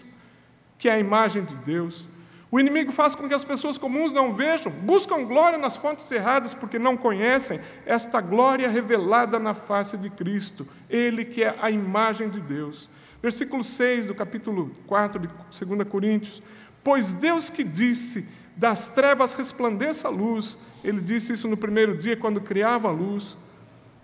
que 0.79 0.89
é 0.89 0.93
a 0.93 0.99
imagem 0.99 1.43
de 1.43 1.53
Deus. 1.57 2.09
O 2.49 2.59
inimigo 2.59 2.91
faz 2.91 3.13
com 3.13 3.27
que 3.27 3.35
as 3.35 3.43
pessoas 3.43 3.77
comuns 3.77 4.11
não 4.11 4.33
vejam, 4.33 4.71
buscam 4.71 5.23
glória 5.23 5.59
nas 5.59 5.77
fontes 5.77 6.11
erradas, 6.11 6.55
porque 6.55 6.79
não 6.79 6.97
conhecem 6.97 7.59
esta 7.85 8.19
glória 8.19 8.67
revelada 8.67 9.37
na 9.37 9.53
face 9.53 9.95
de 9.95 10.09
Cristo, 10.09 10.67
Ele 10.89 11.23
que 11.23 11.43
é 11.43 11.55
a 11.61 11.69
imagem 11.69 12.31
de 12.31 12.39
Deus. 12.39 12.89
Versículo 13.21 13.63
6 13.63 14.07
do 14.07 14.15
capítulo 14.15 14.71
4 14.87 15.21
de 15.21 15.29
2 15.67 15.87
Coríntios: 15.87 16.41
Pois 16.83 17.13
Deus 17.13 17.49
que 17.49 17.63
disse: 17.63 18.27
Das 18.55 18.87
trevas 18.87 19.33
resplandeça 19.33 20.07
a 20.07 20.11
luz, 20.11 20.57
ele 20.83 21.01
disse 21.01 21.33
isso 21.33 21.47
no 21.47 21.57
primeiro 21.57 21.97
dia, 21.97 22.17
quando 22.17 22.41
criava 22.41 22.87
a 22.87 22.91
luz. 22.91 23.37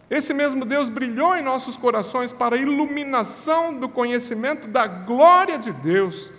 Esse 0.10 0.34
mesmo 0.34 0.64
Deus 0.64 0.88
brilhou 0.88 1.36
em 1.36 1.44
nossos 1.44 1.76
corações 1.76 2.32
para 2.32 2.56
a 2.56 2.60
iluminação 2.60 3.78
do 3.78 3.90
conhecimento 3.90 4.68
da 4.68 4.88
glória 4.88 5.58
de 5.60 5.74
Deus 5.74 6.32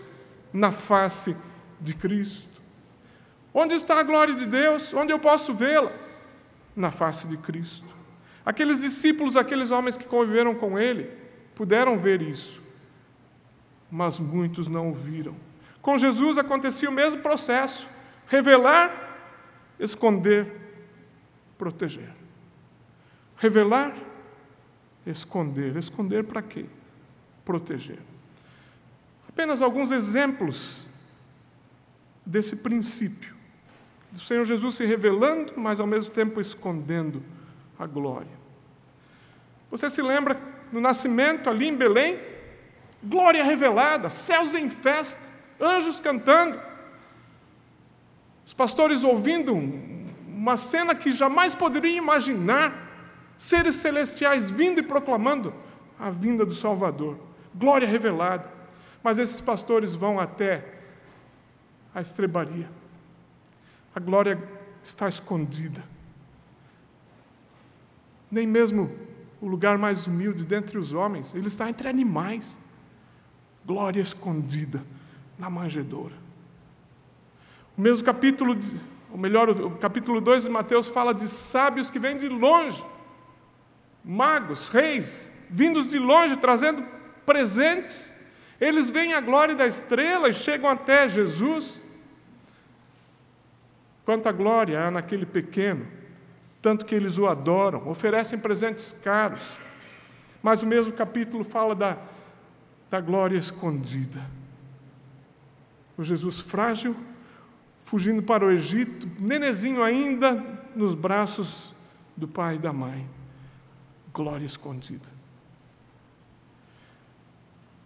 na 0.52 0.72
face 0.72 1.36
de 1.78 1.94
Cristo. 1.94 2.48
Onde 3.52 3.74
está 3.74 4.00
a 4.00 4.02
glória 4.02 4.34
de 4.34 4.46
Deus? 4.46 4.94
Onde 4.94 5.12
eu 5.12 5.18
posso 5.18 5.52
vê-la? 5.52 5.92
Na 6.74 6.90
face 6.90 7.26
de 7.26 7.36
Cristo. 7.36 7.86
Aqueles 8.44 8.80
discípulos, 8.80 9.36
aqueles 9.36 9.70
homens 9.70 9.98
que 9.98 10.04
conviveram 10.04 10.54
com 10.54 10.78
Ele, 10.78 11.10
puderam 11.54 11.98
ver 11.98 12.22
isso, 12.22 12.62
mas 13.90 14.18
muitos 14.18 14.68
não 14.68 14.90
o 14.90 14.94
viram. 14.94 15.34
Com 15.82 15.96
Jesus 15.96 16.38
acontecia 16.38 16.88
o 16.88 16.92
mesmo 16.92 17.20
processo: 17.20 17.86
revelar 18.26 19.08
esconder, 19.78 20.50
proteger. 21.56 22.10
Revelar, 23.36 23.94
esconder. 25.06 25.76
Esconder 25.76 26.24
para 26.24 26.42
quê? 26.42 26.66
Proteger. 27.44 27.98
Apenas 29.28 29.62
alguns 29.62 29.90
exemplos 29.92 30.86
desse 32.26 32.56
princípio. 32.56 33.36
Do 34.10 34.20
Senhor 34.20 34.44
Jesus 34.44 34.74
se 34.74 34.84
revelando, 34.84 35.52
mas 35.56 35.78
ao 35.78 35.86
mesmo 35.86 36.12
tempo 36.12 36.40
escondendo 36.40 37.22
a 37.78 37.86
glória. 37.86 38.38
Você 39.70 39.88
se 39.88 40.02
lembra 40.02 40.40
no 40.72 40.80
nascimento 40.80 41.48
ali 41.48 41.68
em 41.68 41.76
Belém? 41.76 42.18
Glória 43.04 43.44
revelada, 43.44 44.10
céus 44.10 44.54
em 44.54 44.68
festa, 44.68 45.37
anjos 45.60 46.00
cantando. 46.00 46.60
Os 48.46 48.54
pastores 48.54 49.04
ouvindo 49.04 49.54
uma 49.54 50.56
cena 50.56 50.94
que 50.94 51.10
jamais 51.12 51.54
poderiam 51.54 51.96
imaginar, 51.96 52.86
seres 53.36 53.76
celestiais 53.76 54.50
vindo 54.50 54.80
e 54.80 54.82
proclamando 54.82 55.52
a 55.98 56.10
vinda 56.10 56.44
do 56.46 56.54
Salvador, 56.54 57.18
glória 57.54 57.86
revelada. 57.86 58.50
Mas 59.02 59.18
esses 59.18 59.40
pastores 59.40 59.94
vão 59.94 60.18
até 60.18 60.64
a 61.94 62.00
estrebaria. 62.00 62.68
A 63.94 64.00
glória 64.00 64.42
está 64.82 65.08
escondida. 65.08 65.84
Nem 68.30 68.46
mesmo 68.46 68.90
o 69.40 69.46
lugar 69.46 69.78
mais 69.78 70.06
humilde 70.06 70.44
dentre 70.44 70.78
os 70.78 70.92
homens, 70.92 71.34
ele 71.34 71.46
está 71.46 71.68
entre 71.68 71.88
animais. 71.88 72.56
Glória 73.64 74.00
escondida 74.00 74.82
na 75.38 75.48
manjedoura. 75.48 76.14
O 77.76 77.80
mesmo 77.80 78.04
capítulo, 78.04 78.58
ou 79.10 79.16
melhor, 79.16 79.48
o 79.50 79.70
capítulo 79.76 80.20
2 80.20 80.44
de 80.44 80.48
Mateus 80.48 80.88
fala 80.88 81.14
de 81.14 81.28
sábios 81.28 81.88
que 81.88 81.98
vêm 81.98 82.18
de 82.18 82.28
longe, 82.28 82.84
magos, 84.04 84.68
reis, 84.68 85.30
vindos 85.48 85.88
de 85.88 85.98
longe 85.98 86.36
trazendo 86.36 86.84
presentes. 87.24 88.12
Eles 88.60 88.90
veem 88.90 89.14
a 89.14 89.20
glória 89.20 89.54
da 89.54 89.66
estrela 89.66 90.28
e 90.28 90.34
chegam 90.34 90.68
até 90.68 91.08
Jesus. 91.08 91.80
Quanta 94.04 94.32
glória 94.32 94.86
há 94.86 94.90
naquele 94.90 95.26
pequeno, 95.26 95.86
tanto 96.60 96.84
que 96.84 96.94
eles 96.94 97.18
o 97.18 97.26
adoram, 97.26 97.88
oferecem 97.88 98.38
presentes 98.38 98.92
caros. 98.92 99.56
Mas 100.42 100.62
o 100.62 100.66
mesmo 100.66 100.92
capítulo 100.92 101.44
fala 101.44 101.74
da, 101.74 101.96
da 102.90 103.00
glória 103.00 103.36
escondida. 103.36 104.37
O 105.98 106.04
Jesus 106.04 106.38
frágil, 106.38 106.96
fugindo 107.82 108.22
para 108.22 108.46
o 108.46 108.52
Egito, 108.52 109.10
nenezinho 109.20 109.82
ainda, 109.82 110.32
nos 110.76 110.94
braços 110.94 111.74
do 112.16 112.28
pai 112.28 112.54
e 112.54 112.58
da 112.58 112.72
mãe. 112.72 113.04
Glória 114.14 114.46
escondida. 114.46 115.08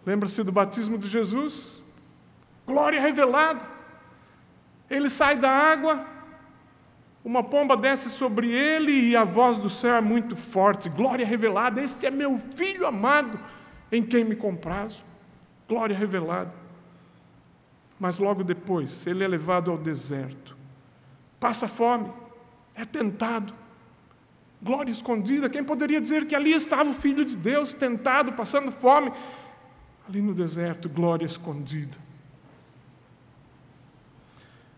Lembra-se 0.05 0.43
do 0.43 0.51
batismo 0.51 0.95
de 0.97 1.07
Jesus? 1.07 1.81
Glória 2.67 3.01
revelada. 3.01 3.61
Ele 4.89 5.09
sai 5.09 5.37
da 5.37 5.49
água, 5.49 6.05
uma 7.25 7.41
pomba 7.41 7.75
desce 7.75 8.11
sobre 8.11 8.51
ele 8.51 8.91
e 8.91 9.15
a 9.15 9.23
voz 9.23 9.57
do 9.57 9.69
céu 9.69 9.95
é 9.95 10.01
muito 10.01 10.35
forte. 10.35 10.87
Glória 10.87 11.25
revelada. 11.25 11.81
Este 11.81 12.05
é 12.05 12.11
meu 12.11 12.37
filho 12.55 12.85
amado, 12.85 13.39
em 13.91 14.03
quem 14.03 14.23
me 14.23 14.35
comprazo. 14.35 15.03
Glória 15.67 15.97
revelada. 15.97 16.62
Mas 17.99 18.17
logo 18.17 18.43
depois, 18.43 19.05
ele 19.07 19.23
é 19.23 19.27
levado 19.27 19.71
ao 19.71 19.77
deserto. 19.77 20.55
Passa 21.39 21.67
fome, 21.67 22.11
é 22.75 22.85
tentado. 22.85 23.53
Glória 24.61 24.91
escondida. 24.91 25.49
Quem 25.49 25.63
poderia 25.63 25.99
dizer 25.99 26.25
que 26.25 26.35
ali 26.35 26.51
estava 26.53 26.89
o 26.89 26.93
filho 26.93 27.25
de 27.25 27.35
Deus, 27.35 27.73
tentado, 27.73 28.31
passando 28.33 28.71
fome? 28.71 29.11
Ali 30.07 30.21
no 30.21 30.33
deserto, 30.33 30.89
glória 30.89 31.25
escondida. 31.25 31.97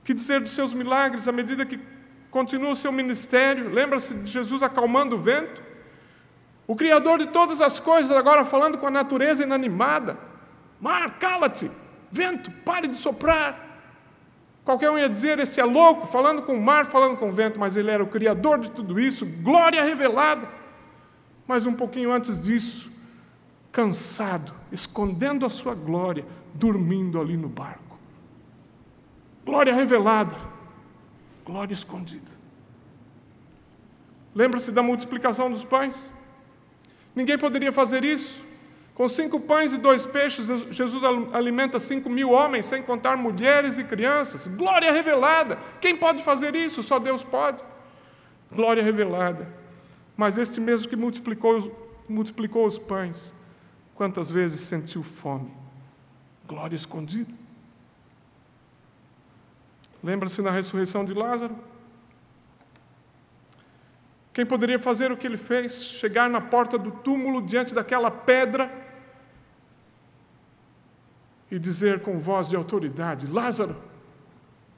Que 0.03 0.13
dizer 0.13 0.41
dos 0.41 0.51
seus 0.51 0.73
milagres 0.73 1.27
à 1.27 1.31
medida 1.31 1.65
que 1.65 1.79
continua 2.31 2.71
o 2.71 2.75
seu 2.75 2.91
ministério? 2.91 3.69
Lembra-se 3.69 4.13
de 4.15 4.27
Jesus 4.27 4.61
acalmando 4.61 5.15
o 5.15 5.19
vento? 5.19 5.63
O 6.67 6.75
Criador 6.75 7.19
de 7.19 7.27
todas 7.27 7.61
as 7.61 7.79
coisas, 7.79 8.11
agora 8.11 8.43
falando 8.43 8.77
com 8.77 8.87
a 8.87 8.91
natureza 8.91 9.43
inanimada. 9.43 10.17
Mar, 10.81 11.17
cala-te! 11.19 11.69
Vento, 12.11 12.51
pare 12.63 12.87
de 12.87 12.95
soprar! 12.95 13.65
Qualquer 14.65 14.89
um 14.89 14.97
ia 14.97 15.07
dizer, 15.07 15.37
esse 15.37 15.61
é 15.61 15.63
louco, 15.63 16.07
falando 16.07 16.41
com 16.41 16.53
o 16.53 16.61
mar, 16.61 16.87
falando 16.87 17.17
com 17.17 17.29
o 17.29 17.31
vento, 17.31 17.59
mas 17.59 17.77
ele 17.77 17.91
era 17.91 18.03
o 18.03 18.07
Criador 18.07 18.57
de 18.57 18.71
tudo 18.71 18.99
isso, 18.99 19.23
glória 19.23 19.83
revelada. 19.83 20.49
Mas 21.47 21.67
um 21.67 21.73
pouquinho 21.73 22.11
antes 22.11 22.39
disso, 22.41 22.91
cansado, 23.71 24.51
escondendo 24.71 25.45
a 25.45 25.49
sua 25.49 25.75
glória, 25.75 26.25
dormindo 26.55 27.21
ali 27.21 27.37
no 27.37 27.47
barco. 27.47 27.99
Glória 29.45 29.75
revelada, 29.75 30.35
glória 31.45 31.73
escondida. 31.73 32.31
Lembra-se 34.33 34.71
da 34.71 34.81
multiplicação 34.81 35.51
dos 35.51 35.63
pães? 35.63 36.09
Ninguém 37.15 37.37
poderia 37.37 37.71
fazer 37.71 38.03
isso. 38.03 38.43
Com 38.95 39.07
cinco 39.07 39.39
pães 39.39 39.73
e 39.73 39.77
dois 39.77 40.05
peixes, 40.05 40.47
Jesus 40.71 41.03
alimenta 41.33 41.79
cinco 41.79 42.09
mil 42.09 42.31
homens, 42.31 42.65
sem 42.65 42.81
contar 42.81 43.15
mulheres 43.15 43.77
e 43.77 43.83
crianças. 43.83 44.47
Glória 44.47 44.91
revelada. 44.91 45.59
Quem 45.79 45.95
pode 45.95 46.23
fazer 46.23 46.55
isso? 46.55 46.81
Só 46.81 46.97
Deus 46.97 47.21
pode. 47.21 47.61
Glória 48.51 48.81
revelada. 48.81 49.47
Mas 50.15 50.37
este 50.37 50.59
mesmo 50.59 50.87
que 50.87 50.95
multiplicou, 50.95 51.93
multiplicou 52.07 52.65
os 52.65 52.77
pães, 52.77 53.33
Quantas 53.95 54.29
vezes 54.29 54.59
sentiu 54.59 55.01
fome? 55.01 55.49
Glória 56.45 56.75
escondida. 56.75 57.33
Lembra-se 60.03 60.41
na 60.41 60.51
ressurreição 60.51 61.05
de 61.05 61.13
Lázaro? 61.13 61.55
Quem 64.33 64.45
poderia 64.45 64.77
fazer 64.77 65.13
o 65.13 65.17
que 65.17 65.25
ele 65.25 65.37
fez? 65.37 65.81
Chegar 65.85 66.29
na 66.29 66.41
porta 66.41 66.77
do 66.77 66.91
túmulo 66.91 67.41
diante 67.41 67.73
daquela 67.73 68.11
pedra 68.11 68.84
e 71.55 71.59
dizer 71.59 72.01
com 72.01 72.19
voz 72.19 72.49
de 72.49 72.55
autoridade: 72.55 73.27
Lázaro, 73.27 73.75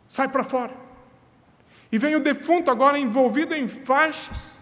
sai 0.08 0.28
para 0.28 0.44
fora. 0.44 0.74
E 1.92 1.98
vem 1.98 2.16
o 2.16 2.20
defunto 2.20 2.70
agora 2.70 3.00
envolvido 3.00 3.56
em 3.56 3.68
faixas 3.68 4.58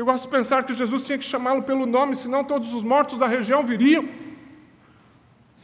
eu 0.00 0.06
gosto 0.06 0.24
de 0.24 0.30
pensar 0.30 0.64
que 0.64 0.72
Jesus 0.72 1.02
tinha 1.02 1.18
que 1.18 1.24
chamá-lo 1.26 1.62
pelo 1.62 1.84
nome, 1.84 2.16
senão 2.16 2.42
todos 2.42 2.72
os 2.72 2.82
mortos 2.82 3.18
da 3.18 3.26
região 3.26 3.62
viriam. 3.62 4.08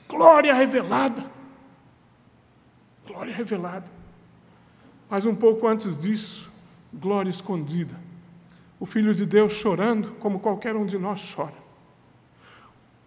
Glória 0.06 0.52
revelada. 0.52 1.24
Glória 3.06 3.34
revelada. 3.34 3.90
Mas 5.08 5.24
um 5.24 5.34
pouco 5.34 5.66
antes 5.66 5.96
disso, 5.96 6.52
glória 6.92 7.30
escondida. 7.30 7.98
O 8.78 8.84
Filho 8.84 9.14
de 9.14 9.24
Deus 9.24 9.52
chorando, 9.52 10.10
como 10.20 10.38
qualquer 10.38 10.76
um 10.76 10.84
de 10.84 10.98
nós 10.98 11.32
chora. 11.34 11.65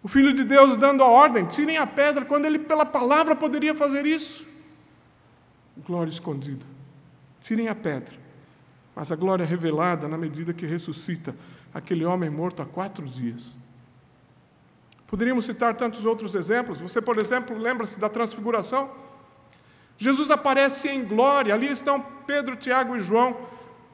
O 0.01 0.07
Filho 0.07 0.33
de 0.33 0.43
Deus 0.43 0.77
dando 0.77 1.03
a 1.03 1.07
ordem: 1.07 1.45
tirem 1.45 1.77
a 1.77 1.87
pedra, 1.87 2.25
quando 2.25 2.45
ele, 2.45 2.59
pela 2.59 2.85
palavra, 2.85 3.35
poderia 3.35 3.75
fazer 3.75 4.05
isso. 4.05 4.45
Glória 5.85 6.09
escondida. 6.09 6.65
Tirem 7.41 7.67
a 7.67 7.75
pedra 7.75 8.19
mas 8.99 9.13
a 9.13 9.15
glória 9.15 9.43
é 9.43 9.47
revelada 9.47 10.09
na 10.09 10.17
medida 10.17 10.53
que 10.53 10.65
ressuscita 10.65 11.33
aquele 11.73 12.03
homem 12.03 12.29
morto 12.29 12.61
há 12.61 12.65
quatro 12.65 13.05
dias. 13.07 13.55
Poderíamos 15.07 15.45
citar 15.45 15.73
tantos 15.75 16.03
outros 16.03 16.35
exemplos. 16.35 16.81
Você, 16.81 17.01
por 17.01 17.17
exemplo, 17.17 17.57
lembra-se 17.57 17.97
da 17.97 18.09
transfiguração? 18.09 18.91
Jesus 19.97 20.29
aparece 20.29 20.89
em 20.89 21.05
glória, 21.05 21.53
ali 21.53 21.67
estão 21.67 22.05
Pedro, 22.27 22.57
Tiago 22.57 22.97
e 22.97 22.99
João, 22.99 23.37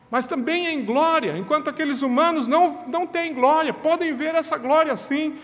mas 0.10 0.28
também 0.28 0.66
em 0.66 0.84
glória, 0.84 1.38
enquanto 1.38 1.70
aqueles 1.70 2.02
humanos 2.02 2.48
não, 2.48 2.84
não 2.88 3.06
têm 3.06 3.32
glória, 3.32 3.72
podem 3.72 4.12
ver 4.16 4.34
essa 4.34 4.58
glória 4.58 4.92
assim. 4.92 5.38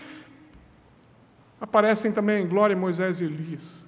Aparecem 1.62 2.12
também 2.12 2.42
em 2.44 2.46
glória 2.46 2.76
Moisés 2.76 3.22
e 3.22 3.24
Elias. 3.24 3.86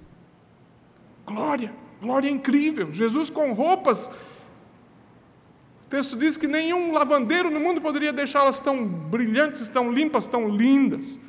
Glória, 1.27 1.75
glória 2.01 2.31
incrível. 2.31 2.91
Jesus 2.91 3.29
com 3.29 3.53
roupas 3.53 4.11
o 5.85 5.89
texto 5.89 6.17
diz 6.17 6.37
que 6.37 6.47
nenhum 6.47 6.93
lavandeiro 6.93 7.51
no 7.51 7.61
mundo 7.61 7.81
poderia 7.81 8.13
deixá-las 8.13 8.59
tão 8.59 8.87
brilhantes, 8.87 9.69
tão 9.69 9.93
limpas, 9.93 10.27
tão 10.27 10.49
lindas. 10.49 11.21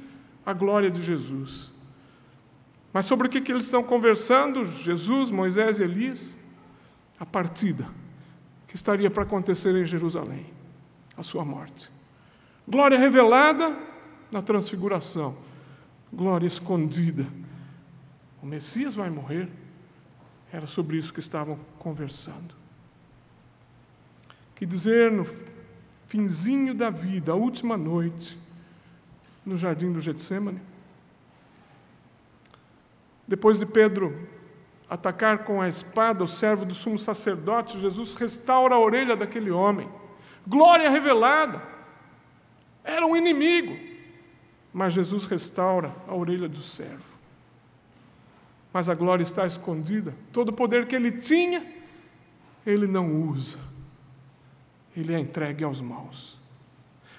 A 0.45 0.53
glória 0.53 0.89
de 0.89 1.01
Jesus. 1.01 1.71
Mas 2.93 3.05
sobre 3.05 3.27
o 3.27 3.29
que, 3.29 3.41
que 3.41 3.51
eles 3.51 3.65
estão 3.65 3.83
conversando, 3.83 4.63
Jesus, 4.63 5.29
Moisés 5.29 5.79
e 5.79 5.83
Elias? 5.83 6.37
A 7.19 7.25
partida 7.25 7.85
que 8.67 8.75
estaria 8.75 9.09
para 9.09 9.23
acontecer 9.23 9.75
em 9.75 9.85
Jerusalém, 9.85 10.45
a 11.17 11.23
sua 11.23 11.43
morte. 11.43 11.89
Glória 12.67 12.97
revelada 12.97 13.75
na 14.31 14.41
transfiguração, 14.41 15.35
glória 16.15 16.47
escondida. 16.47 17.27
O 18.41 18.45
Messias 18.45 18.95
vai 18.95 19.09
morrer. 19.09 19.49
Era 20.51 20.65
sobre 20.65 20.97
isso 20.97 21.13
que 21.13 21.19
estavam 21.19 21.59
conversando. 21.77 22.55
Que 24.55 24.65
dizer 24.65 25.11
no 25.11 25.27
finzinho 26.07 26.73
da 26.73 26.89
vida, 26.89 27.33
a 27.33 27.35
última 27.35 27.75
noite, 27.75 28.37
no 29.45 29.57
jardim 29.57 29.91
do 29.91 29.99
Getsemane? 29.99 30.61
Depois 33.27 33.59
de 33.59 33.65
Pedro 33.65 34.27
atacar 34.89 35.39
com 35.39 35.61
a 35.61 35.67
espada 35.67 36.23
o 36.23 36.27
servo 36.27 36.63
do 36.63 36.73
sumo 36.73 36.97
sacerdote, 36.97 37.79
Jesus 37.79 38.15
restaura 38.15 38.75
a 38.75 38.79
orelha 38.79 39.15
daquele 39.15 39.51
homem. 39.51 39.89
Glória 40.47 40.89
revelada. 40.89 41.61
Era 42.83 43.05
um 43.05 43.15
inimigo, 43.17 43.75
mas 44.75 44.93
Jesus 44.93 45.25
restaura 45.25 45.95
a 46.07 46.13
orelha 46.13 46.47
do 46.47 46.61
servo. 46.61 47.15
Mas 48.71 48.89
a 48.89 48.93
glória 48.93 49.23
está 49.23 49.47
escondida. 49.47 50.13
Todo 50.31 50.49
o 50.49 50.53
poder 50.53 50.85
que 50.85 50.95
ele 50.95 51.13
tinha, 51.13 51.65
ele 52.65 52.85
não 52.85 53.11
usa 53.11 53.57
ele 54.95 55.13
é 55.13 55.19
entregue 55.19 55.63
aos 55.63 55.81
maus. 55.81 56.37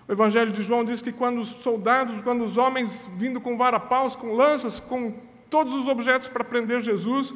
O 0.08 0.12
Evangelho 0.12 0.52
de 0.52 0.62
João 0.62 0.84
diz 0.84 1.02
que 1.02 1.12
quando 1.12 1.40
os 1.40 1.48
soldados, 1.48 2.20
quando 2.22 2.42
os 2.42 2.56
homens 2.56 3.08
vindo 3.16 3.40
com 3.40 3.56
varapaus, 3.56 4.16
com 4.16 4.34
lanças, 4.34 4.80
com 4.80 5.12
todos 5.50 5.74
os 5.74 5.88
objetos 5.88 6.28
para 6.28 6.44
prender 6.44 6.80
Jesus, 6.80 7.34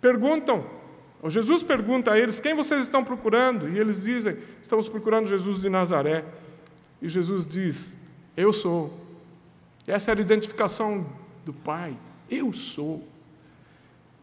perguntam, 0.00 0.64
ou 1.22 1.30
Jesus 1.30 1.62
pergunta 1.62 2.12
a 2.12 2.18
eles: 2.18 2.38
quem 2.38 2.54
vocês 2.54 2.84
estão 2.84 3.02
procurando? 3.02 3.68
E 3.68 3.78
eles 3.78 4.04
dizem: 4.04 4.36
estamos 4.62 4.88
procurando 4.88 5.26
Jesus 5.26 5.60
de 5.60 5.68
Nazaré. 5.68 6.24
E 7.00 7.08
Jesus 7.08 7.46
diz: 7.46 7.98
Eu 8.36 8.52
sou. 8.52 9.05
Essa 9.86 10.10
era 10.10 10.20
a 10.20 10.22
identificação 10.22 11.06
do 11.44 11.52
Pai: 11.52 11.96
Eu 12.28 12.52
sou. 12.52 13.06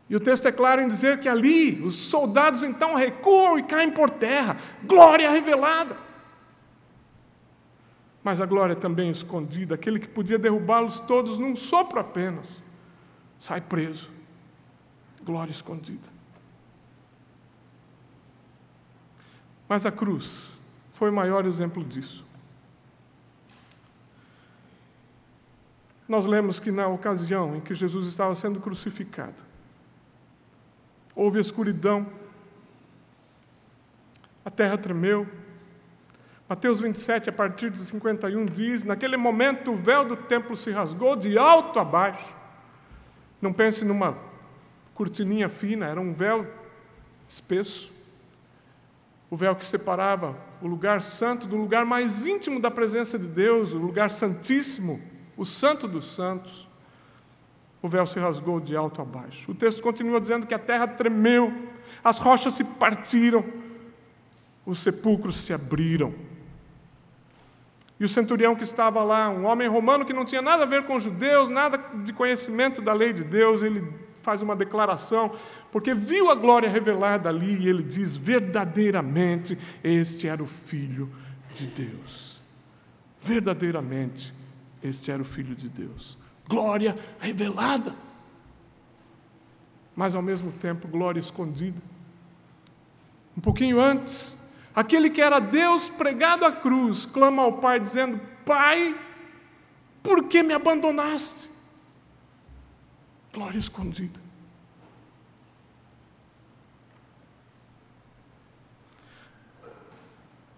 E 0.10 0.16
o 0.16 0.20
texto 0.20 0.48
é 0.48 0.52
claro 0.52 0.82
em 0.82 0.88
dizer 0.88 1.20
que 1.20 1.30
ali 1.30 1.82
os 1.82 1.96
soldados 1.96 2.64
então 2.64 2.94
recuam 2.94 3.58
e 3.58 3.64
caem 3.64 3.90
por 3.90 4.10
terra. 4.10 4.58
Glória 4.84 5.32
revelada. 5.32 5.98
Mas 8.24 8.40
a 8.40 8.46
glória 8.46 8.76
também 8.76 9.10
escondida, 9.10 9.76
aquele 9.76 10.00
que 10.00 10.08
podia 10.08 10.40
derrubá-los 10.40 11.00
todos 11.02 11.38
num 11.38 11.56
sopro 11.56 12.00
apenas, 12.00 12.62
sai 13.38 13.60
preso. 13.60 14.10
Glória 15.24 15.52
escondida. 15.52 16.08
Mas 19.68 19.86
a 19.86 19.92
cruz 19.92 20.60
foi 20.94 21.10
o 21.10 21.14
maior 21.14 21.46
exemplo 21.46 21.84
disso. 21.84 22.23
Nós 26.08 26.26
lemos 26.26 26.60
que 26.60 26.72
na 26.72 26.88
ocasião 26.88 27.56
em 27.56 27.62
que 27.62 27.74
Jesus 27.74 28.08
estava 28.08 28.36
sendo 28.36 28.60
crucificado, 28.60 29.44
houve 31.16 31.40
escuridão, 31.40 32.08
a 34.44 34.52
terra 34.52 34.78
tremeu. 34.78 35.28
Mateus 36.50 36.80
27, 36.80 37.30
a 37.30 37.34
partir 37.34 37.70
de 37.70 37.78
51, 37.78 38.46
diz: 38.46 38.84
Naquele 38.84 39.16
momento 39.16 39.72
o 39.72 39.76
véu 39.76 40.06
do 40.06 40.18
templo 40.18 40.56
se 40.56 40.72
rasgou 40.72 41.16
de 41.16 41.38
alto 41.38 41.80
a 41.80 41.86
baixo. 41.86 42.36
Não 43.42 43.54
pense 43.54 43.86
numa 43.86 44.18
cortininha 44.94 45.50
fina, 45.50 45.88
era 45.88 46.00
um 46.00 46.14
véu 46.14 46.46
espesso. 47.28 47.92
O 49.30 49.38
véu 49.38 49.56
que 49.56 49.66
separava 49.66 50.36
o 50.62 50.68
lugar 50.68 51.02
santo 51.02 51.48
do 51.48 51.58
lugar 51.58 51.86
mais 51.86 52.28
íntimo 52.28 52.60
da 52.60 52.70
presença 52.70 53.18
de 53.18 53.28
Deus, 53.28 53.74
o 53.74 53.78
lugar 53.78 54.12
santíssimo, 54.12 55.02
o 55.36 55.46
santo 55.46 55.88
dos 55.88 56.14
santos. 56.14 56.68
O 57.82 57.88
véu 57.88 58.08
se 58.08 58.18
rasgou 58.18 58.60
de 58.60 58.76
alto 58.76 59.02
a 59.02 59.06
baixo. 59.06 59.52
O 59.52 59.56
texto 59.56 59.82
continua 59.82 60.22
dizendo 60.22 60.48
que 60.48 60.54
a 60.54 60.60
terra 60.60 60.88
tremeu, 60.88 61.54
as 62.04 62.18
rochas 62.18 62.54
se 62.54 62.64
partiram, 62.64 63.44
os 64.66 64.80
sepulcros 64.80 65.36
se 65.36 65.54
abriram. 65.54 66.14
E 68.00 68.06
o 68.06 68.08
centurião 68.08 68.56
que 68.56 68.64
estava 68.64 69.04
lá, 69.04 69.30
um 69.30 69.46
homem 69.46 69.68
romano 69.68 70.06
que 70.06 70.14
não 70.14 70.26
tinha 70.26 70.42
nada 70.42 70.64
a 70.64 70.66
ver 70.66 70.84
com 70.84 70.96
os 70.96 71.04
judeus, 71.04 71.50
nada 71.50 71.78
de 71.78 72.14
conhecimento 72.14 72.82
da 72.82 72.94
lei 72.94 73.12
de 73.12 73.24
Deus, 73.24 73.62
ele 73.62 73.86
faz 74.22 74.42
uma 74.42 74.56
declaração, 74.56 75.36
porque 75.72 75.94
viu 75.94 76.32
a 76.32 76.36
glória 76.36 76.70
revelada 76.70 77.28
ali 77.28 77.58
e 77.58 77.68
ele 77.68 77.84
diz: 77.84 78.16
verdadeiramente 78.16 79.58
este 79.84 80.28
era 80.28 80.42
o 80.42 80.48
Filho 80.48 81.10
de 81.54 81.68
Deus. 81.68 82.42
Verdadeiramente 83.22 84.34
este 84.84 85.12
era 85.12 85.22
o 85.22 85.26
Filho 85.26 85.56
de 85.56 85.70
Deus. 85.70 86.18
Glória 86.48 86.98
revelada, 87.20 87.96
mas 89.96 90.14
ao 90.14 90.22
mesmo 90.22 90.52
tempo 90.52 90.88
glória 90.88 91.20
escondida. 91.20 91.82
Um 93.36 93.42
pouquinho 93.42 93.80
antes, 93.80 94.54
aquele 94.76 95.10
que 95.10 95.22
era 95.22 95.40
Deus 95.40 95.88
pregado 95.88 96.46
à 96.46 96.52
cruz 96.52 97.06
clama 97.06 97.42
ao 97.42 97.54
Pai, 97.54 97.80
dizendo: 97.80 98.20
Pai, 98.46 99.00
por 100.04 100.28
que 100.28 100.44
me 100.44 100.54
abandonaste? 100.54 101.50
Glória 103.32 103.58
escondida. 103.58 104.22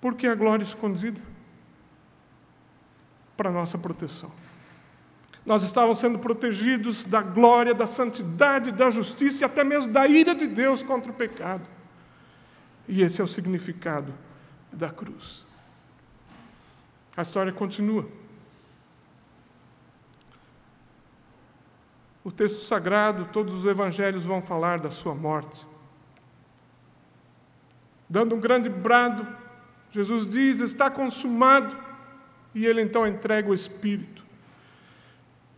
Por 0.02 0.16
que 0.16 0.28
a 0.28 0.36
glória 0.36 0.64
escondida? 0.64 1.22
Para 3.36 3.52
nossa 3.52 3.78
proteção. 3.78 4.32
Nós 5.46 5.62
estávamos 5.62 6.00
sendo 6.00 6.18
protegidos 6.18 7.04
da 7.04 7.22
glória, 7.22 7.74
da 7.74 7.86
santidade, 7.86 8.72
da 8.72 8.90
justiça 8.90 9.44
e 9.44 9.46
até 9.46 9.64
mesmo 9.64 9.92
da 9.94 10.08
ira 10.08 10.34
de 10.34 10.48
Deus 10.48 10.82
contra 10.82 11.12
o 11.12 11.16
pecado. 11.16 11.68
E 12.88 13.02
esse 13.02 13.22
é 13.22 13.24
o 13.24 13.28
significado 13.28 14.14
da 14.72 14.90
cruz. 14.90 15.46
A 17.16 17.22
história 17.22 17.52
continua. 17.52 18.08
O 22.24 22.32
texto 22.32 22.62
sagrado, 22.64 23.30
todos 23.32 23.54
os 23.54 23.66
evangelhos 23.66 24.26
vão 24.26 24.42
falar 24.42 24.80
da 24.80 24.90
sua 24.90 25.14
morte. 25.14 25.66
Dando 28.10 28.36
um 28.36 28.40
grande 28.40 28.68
brado, 28.68 29.28
Jesus 29.92 30.28
diz: 30.28 30.60
Está 30.60 30.90
consumado. 30.90 31.85
E 32.56 32.66
ele 32.66 32.82
então 32.82 33.06
entrega 33.06 33.50
o 33.50 33.54
Espírito. 33.54 34.26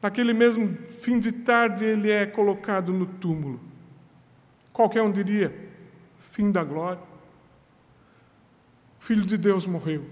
Naquele 0.01 0.33
mesmo 0.33 0.75
fim 0.99 1.19
de 1.19 1.31
tarde, 1.31 1.85
ele 1.85 2.09
é 2.09 2.25
colocado 2.25 2.91
no 2.91 3.05
túmulo. 3.05 3.61
Qualquer 4.73 5.03
um 5.03 5.11
diria: 5.11 5.53
fim 6.31 6.51
da 6.51 6.63
glória. 6.63 7.01
O 8.99 9.03
Filho 9.03 9.23
de 9.23 9.37
Deus 9.37 9.65
morreu. 9.65 10.05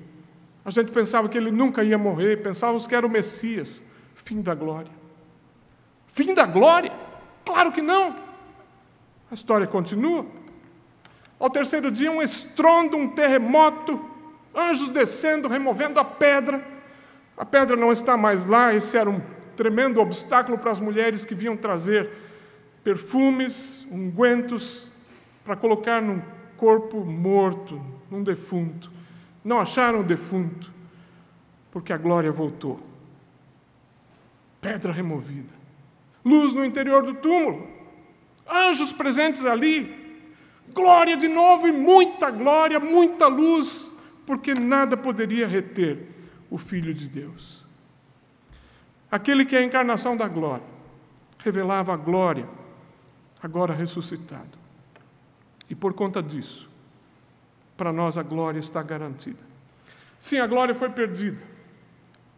A 0.63 0.69
gente 0.69 0.91
pensava 0.91 1.27
que 1.27 1.37
ele 1.37 1.51
nunca 1.51 1.83
ia 1.83 1.97
morrer, 1.97 2.41
pensávamos 2.41 2.87
que 2.87 2.95
era 2.95 3.05
o 3.05 3.09
Messias. 3.09 3.83
Fim 4.13 4.41
da 4.41 4.55
glória. 4.55 4.91
Fim 6.07 6.33
da 6.33 6.45
glória? 6.45 6.91
Claro 7.43 7.71
que 7.71 7.81
não. 7.81 8.15
A 9.29 9.33
história 9.33 9.67
continua. 9.67 10.25
Ao 11.37 11.49
terceiro 11.49 11.91
dia, 11.91 12.11
um 12.11 12.21
estrondo, 12.21 12.95
um 12.95 13.09
terremoto, 13.09 14.03
anjos 14.55 14.89
descendo, 14.89 15.47
removendo 15.47 15.99
a 15.99 16.05
pedra. 16.05 16.74
A 17.37 17.45
pedra 17.45 17.75
não 17.75 17.91
está 17.91 18.15
mais 18.15 18.45
lá, 18.45 18.73
esse 18.73 18.97
era 18.97 19.09
um 19.09 19.21
tremendo 19.55 19.99
obstáculo 19.99 20.57
para 20.57 20.71
as 20.71 20.79
mulheres 20.79 21.25
que 21.25 21.35
vinham 21.35 21.57
trazer 21.57 22.09
perfumes, 22.83 23.87
ungüentos, 23.91 24.87
para 25.43 25.55
colocar 25.55 26.01
num 26.01 26.21
corpo 26.57 27.03
morto, 27.03 27.81
num 28.09 28.23
defunto. 28.23 28.91
Não 29.43 29.59
acharam 29.59 29.99
o 29.99 30.03
defunto, 30.03 30.71
porque 31.71 31.91
a 31.91 31.97
glória 31.97 32.31
voltou. 32.31 32.79
Pedra 34.61 34.91
removida 34.91 35.65
luz 36.25 36.53
no 36.53 36.65
interior 36.65 37.03
do 37.03 37.13
túmulo, 37.13 37.67
anjos 38.51 38.91
presentes 38.91 39.45
ali, 39.45 39.95
glória 40.73 41.15
de 41.15 41.27
novo 41.27 41.67
e 41.67 41.71
muita 41.71 42.31
glória, 42.31 42.79
muita 42.79 43.27
luz, 43.27 43.91
porque 44.25 44.55
nada 44.55 44.97
poderia 44.97 45.47
reter 45.47 46.14
o 46.49 46.57
Filho 46.57 46.93
de 46.93 47.07
Deus. 47.07 47.65
Aquele 49.11 49.45
que 49.45 49.55
é 49.55 49.59
a 49.59 49.63
encarnação 49.63 50.17
da 50.17 50.27
glória, 50.27 50.65
revelava 51.39 51.93
a 51.93 51.97
glória, 51.97 52.47
agora 53.41 53.73
ressuscitado. 53.73 54.57
E 55.69 55.75
por 55.75 55.93
conta 55.93 56.21
disso, 56.21 56.69
para 57.77 57.91
nós 57.91 58.17
a 58.17 58.23
glória 58.23 58.59
está 58.59 58.81
garantida. 58.81 59.43
Sim, 60.17 60.39
a 60.39 60.47
glória 60.47 60.73
foi 60.73 60.89
perdida 60.89 61.55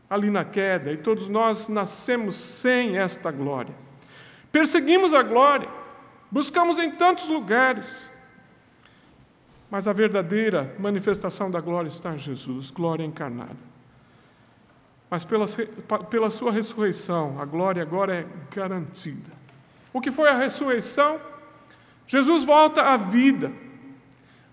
ali 0.09 0.29
na 0.29 0.45
queda, 0.45 0.91
e 0.91 0.97
todos 0.97 1.27
nós 1.27 1.67
nascemos 1.67 2.35
sem 2.35 2.97
esta 2.97 3.29
glória. 3.31 3.75
Perseguimos 4.51 5.13
a 5.13 5.21
glória, 5.21 5.67
buscamos 6.31 6.79
em 6.79 6.91
tantos 6.91 7.27
lugares, 7.27 8.09
mas 9.69 9.87
a 9.87 9.93
verdadeira 9.93 10.73
manifestação 10.79 11.51
da 11.51 11.59
glória 11.59 11.89
está 11.89 12.13
em 12.13 12.17
Jesus, 12.17 12.71
glória 12.71 13.03
encarnada. 13.03 13.57
Mas 15.09 15.23
pela, 15.23 15.45
pela 16.09 16.29
sua 16.29 16.51
ressurreição, 16.51 17.39
a 17.39 17.45
glória 17.45 17.81
agora 17.81 18.15
é 18.15 18.25
garantida. 18.53 19.31
O 19.93 20.01
que 20.01 20.11
foi 20.11 20.29
a 20.29 20.37
ressurreição? 20.37 21.19
Jesus 22.05 22.43
volta 22.43 22.81
à 22.81 22.97
vida. 22.97 23.51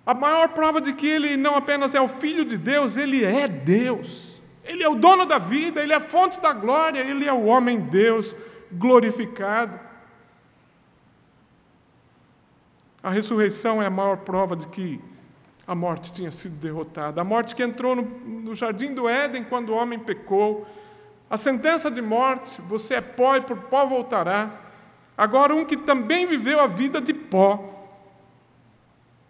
A 0.06 0.14
maior 0.14 0.48
prova 0.48 0.80
de 0.80 0.92
que 0.92 1.06
ele 1.06 1.36
não 1.36 1.56
apenas 1.56 1.94
é 1.94 2.00
o 2.00 2.08
Filho 2.08 2.44
de 2.44 2.56
Deus, 2.56 2.96
ele 2.96 3.24
é 3.24 3.48
Deus. 3.48 4.34
Ele 4.64 4.82
é 4.82 4.88
o 4.88 4.94
dono 4.94 5.26
da 5.26 5.38
vida, 5.38 5.82
ele 5.82 5.92
é 5.92 5.96
a 5.96 6.00
fonte 6.00 6.40
da 6.40 6.52
glória, 6.52 7.00
ele 7.00 7.26
é 7.26 7.32
o 7.32 7.44
homem 7.44 7.80
Deus 7.80 8.34
glorificado. 8.72 9.78
A 13.02 13.10
ressurreição 13.10 13.82
é 13.82 13.86
a 13.86 13.90
maior 13.90 14.18
prova 14.18 14.56
de 14.56 14.66
que 14.68 15.00
a 15.66 15.74
morte 15.74 16.12
tinha 16.12 16.30
sido 16.30 16.56
derrotada. 16.56 17.20
A 17.20 17.24
morte 17.24 17.54
que 17.54 17.62
entrou 17.62 17.96
no, 17.96 18.02
no 18.02 18.54
jardim 18.54 18.92
do 18.94 19.08
Éden 19.08 19.44
quando 19.44 19.70
o 19.70 19.74
homem 19.74 19.98
pecou. 19.98 20.66
A 21.28 21.36
sentença 21.36 21.90
de 21.90 22.02
morte, 22.02 22.60
você 22.62 22.94
é 22.94 23.00
pó 23.00 23.36
e 23.36 23.40
por 23.40 23.56
pó 23.56 23.86
voltará. 23.86 24.60
Agora, 25.16 25.54
um 25.54 25.64
que 25.64 25.76
também 25.76 26.26
viveu 26.26 26.60
a 26.60 26.66
vida 26.66 27.00
de 27.00 27.14
pó, 27.14 27.70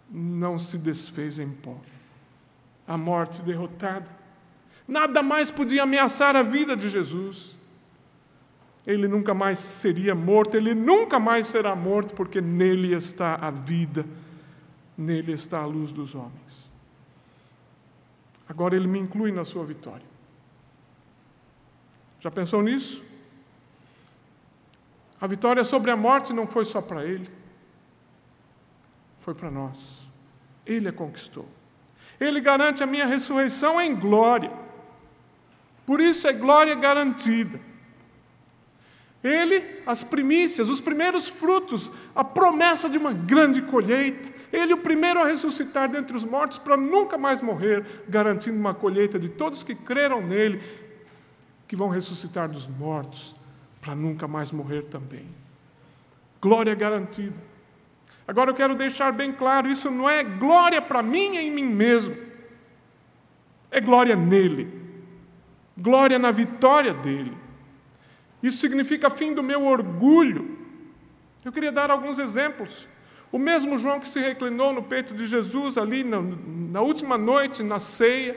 não 0.09 0.59
se 0.59 0.77
desfez 0.77 1.39
em 1.39 1.49
pó. 1.49 1.77
A 2.87 2.97
morte 2.97 3.41
derrotada. 3.41 4.07
Nada 4.87 5.23
mais 5.23 5.49
podia 5.49 5.83
ameaçar 5.83 6.35
a 6.35 6.43
vida 6.43 6.75
de 6.75 6.89
Jesus. 6.89 7.55
Ele 8.85 9.07
nunca 9.07 9.33
mais 9.33 9.57
seria 9.57 10.13
morto, 10.13 10.55
ele 10.55 10.75
nunca 10.75 11.19
mais 11.19 11.47
será 11.47 11.75
morto, 11.75 12.13
porque 12.13 12.39
nele 12.39 12.93
está 12.93 13.35
a 13.35 13.49
vida, 13.49 14.05
nele 14.97 15.33
está 15.33 15.59
a 15.59 15.65
luz 15.65 15.91
dos 15.91 16.15
homens. 16.15 16.69
Agora 18.47 18.75
ele 18.75 18.87
me 18.87 18.99
inclui 18.99 19.31
na 19.31 19.43
sua 19.43 19.65
vitória. 19.65 20.05
Já 22.19 22.31
pensou 22.31 22.61
nisso? 22.61 23.03
A 25.19 25.27
vitória 25.27 25.63
sobre 25.63 25.91
a 25.91 25.95
morte 25.95 26.33
não 26.33 26.45
foi 26.45 26.65
só 26.65 26.81
para 26.81 27.03
ele, 27.05 27.29
foi 29.21 29.33
para 29.33 29.49
nós. 29.49 30.07
Ele 30.65 30.89
a 30.89 30.93
conquistou. 30.93 31.47
Ele 32.19 32.39
garante 32.39 32.83
a 32.83 32.85
minha 32.85 33.05
ressurreição 33.05 33.79
em 33.81 33.95
glória. 33.95 34.51
Por 35.85 36.01
isso 36.01 36.27
é 36.27 36.33
glória 36.33 36.75
garantida. 36.75 37.59
Ele, 39.23 39.81
as 39.85 40.03
primícias, 40.03 40.69
os 40.69 40.79
primeiros 40.79 41.27
frutos, 41.27 41.91
a 42.13 42.23
promessa 42.23 42.89
de 42.89 42.97
uma 42.97 43.11
grande 43.11 43.61
colheita. 43.63 44.34
Ele, 44.51 44.73
o 44.73 44.77
primeiro 44.77 45.19
a 45.19 45.25
ressuscitar 45.25 45.89
dentre 45.89 46.15
os 46.15 46.23
mortos 46.23 46.57
para 46.57 46.77
nunca 46.77 47.17
mais 47.17 47.41
morrer, 47.41 47.85
garantindo 48.07 48.57
uma 48.57 48.73
colheita 48.73 49.19
de 49.19 49.29
todos 49.29 49.63
que 49.63 49.75
creram 49.75 50.21
nele, 50.21 50.61
que 51.67 51.75
vão 51.75 51.89
ressuscitar 51.89 52.49
dos 52.49 52.67
mortos 52.67 53.35
para 53.81 53.95
nunca 53.95 54.27
mais 54.27 54.51
morrer 54.51 54.83
também. 54.83 55.27
Glória 56.41 56.73
garantida. 56.75 57.35
Agora 58.27 58.49
eu 58.49 58.55
quero 58.55 58.75
deixar 58.75 59.11
bem 59.11 59.31
claro: 59.31 59.67
isso 59.67 59.89
não 59.91 60.09
é 60.09 60.23
glória 60.23 60.81
para 60.81 61.01
mim 61.01 61.37
em 61.37 61.51
mim 61.51 61.65
mesmo, 61.65 62.15
é 63.69 63.79
glória 63.79 64.15
nele, 64.15 64.71
glória 65.77 66.17
na 66.17 66.31
vitória 66.31 66.93
dele. 66.93 67.35
Isso 68.41 68.57
significa 68.57 69.09
fim 69.09 69.33
do 69.33 69.41
meu 69.41 69.65
orgulho. 69.65 70.57
Eu 71.43 71.51
queria 71.51 71.71
dar 71.71 71.89
alguns 71.89 72.19
exemplos. 72.19 72.87
O 73.35 73.37
mesmo 73.37 73.77
João 73.77 73.99
que 73.99 74.07
se 74.07 74.17
reclinou 74.17 74.71
no 74.71 74.81
peito 74.81 75.13
de 75.13 75.27
Jesus 75.27 75.77
ali 75.77 76.05
na, 76.05 76.21
na 76.21 76.79
última 76.79 77.17
noite, 77.17 77.61
na 77.61 77.79
ceia, 77.79 78.33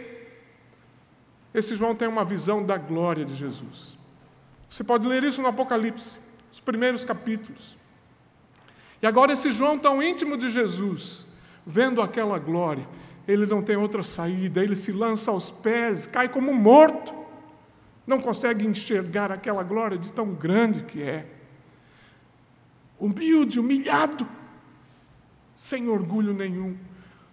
esse 1.54 1.76
João 1.76 1.94
tem 1.94 2.08
uma 2.08 2.24
visão 2.24 2.66
da 2.66 2.76
glória 2.76 3.24
de 3.24 3.32
Jesus. 3.32 3.96
Você 4.68 4.82
pode 4.82 5.06
ler 5.06 5.22
isso 5.22 5.40
no 5.40 5.46
Apocalipse, 5.46 6.18
os 6.52 6.58
primeiros 6.58 7.04
capítulos. 7.04 7.78
E 9.00 9.06
agora, 9.06 9.34
esse 9.34 9.52
João 9.52 9.78
tão 9.78 10.02
íntimo 10.02 10.36
de 10.36 10.48
Jesus, 10.48 11.28
vendo 11.64 12.02
aquela 12.02 12.36
glória, 12.40 12.84
ele 13.28 13.46
não 13.46 13.62
tem 13.62 13.76
outra 13.76 14.02
saída, 14.02 14.64
ele 14.64 14.74
se 14.74 14.90
lança 14.90 15.30
aos 15.30 15.48
pés, 15.48 16.08
cai 16.08 16.28
como 16.28 16.52
morto, 16.52 17.14
não 18.04 18.18
consegue 18.18 18.66
enxergar 18.66 19.30
aquela 19.30 19.62
glória 19.62 19.96
de 19.96 20.12
tão 20.12 20.34
grande 20.34 20.82
que 20.82 21.00
é. 21.00 21.24
Humilde, 22.98 23.60
humilhado, 23.60 24.26
sem 25.58 25.88
orgulho 25.88 26.32
nenhum. 26.32 26.76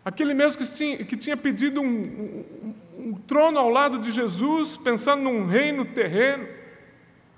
Aquele 0.03 0.33
mesmo 0.33 0.57
que 0.57 0.73
tinha, 0.73 0.97
que 1.05 1.15
tinha 1.15 1.37
pedido 1.37 1.79
um, 1.79 1.85
um, 1.85 2.73
um 2.97 3.13
trono 3.13 3.59
ao 3.59 3.69
lado 3.69 3.99
de 3.99 4.09
Jesus, 4.09 4.75
pensando 4.75 5.21
num 5.21 5.45
reino 5.45 5.85
terreno, 5.85 6.47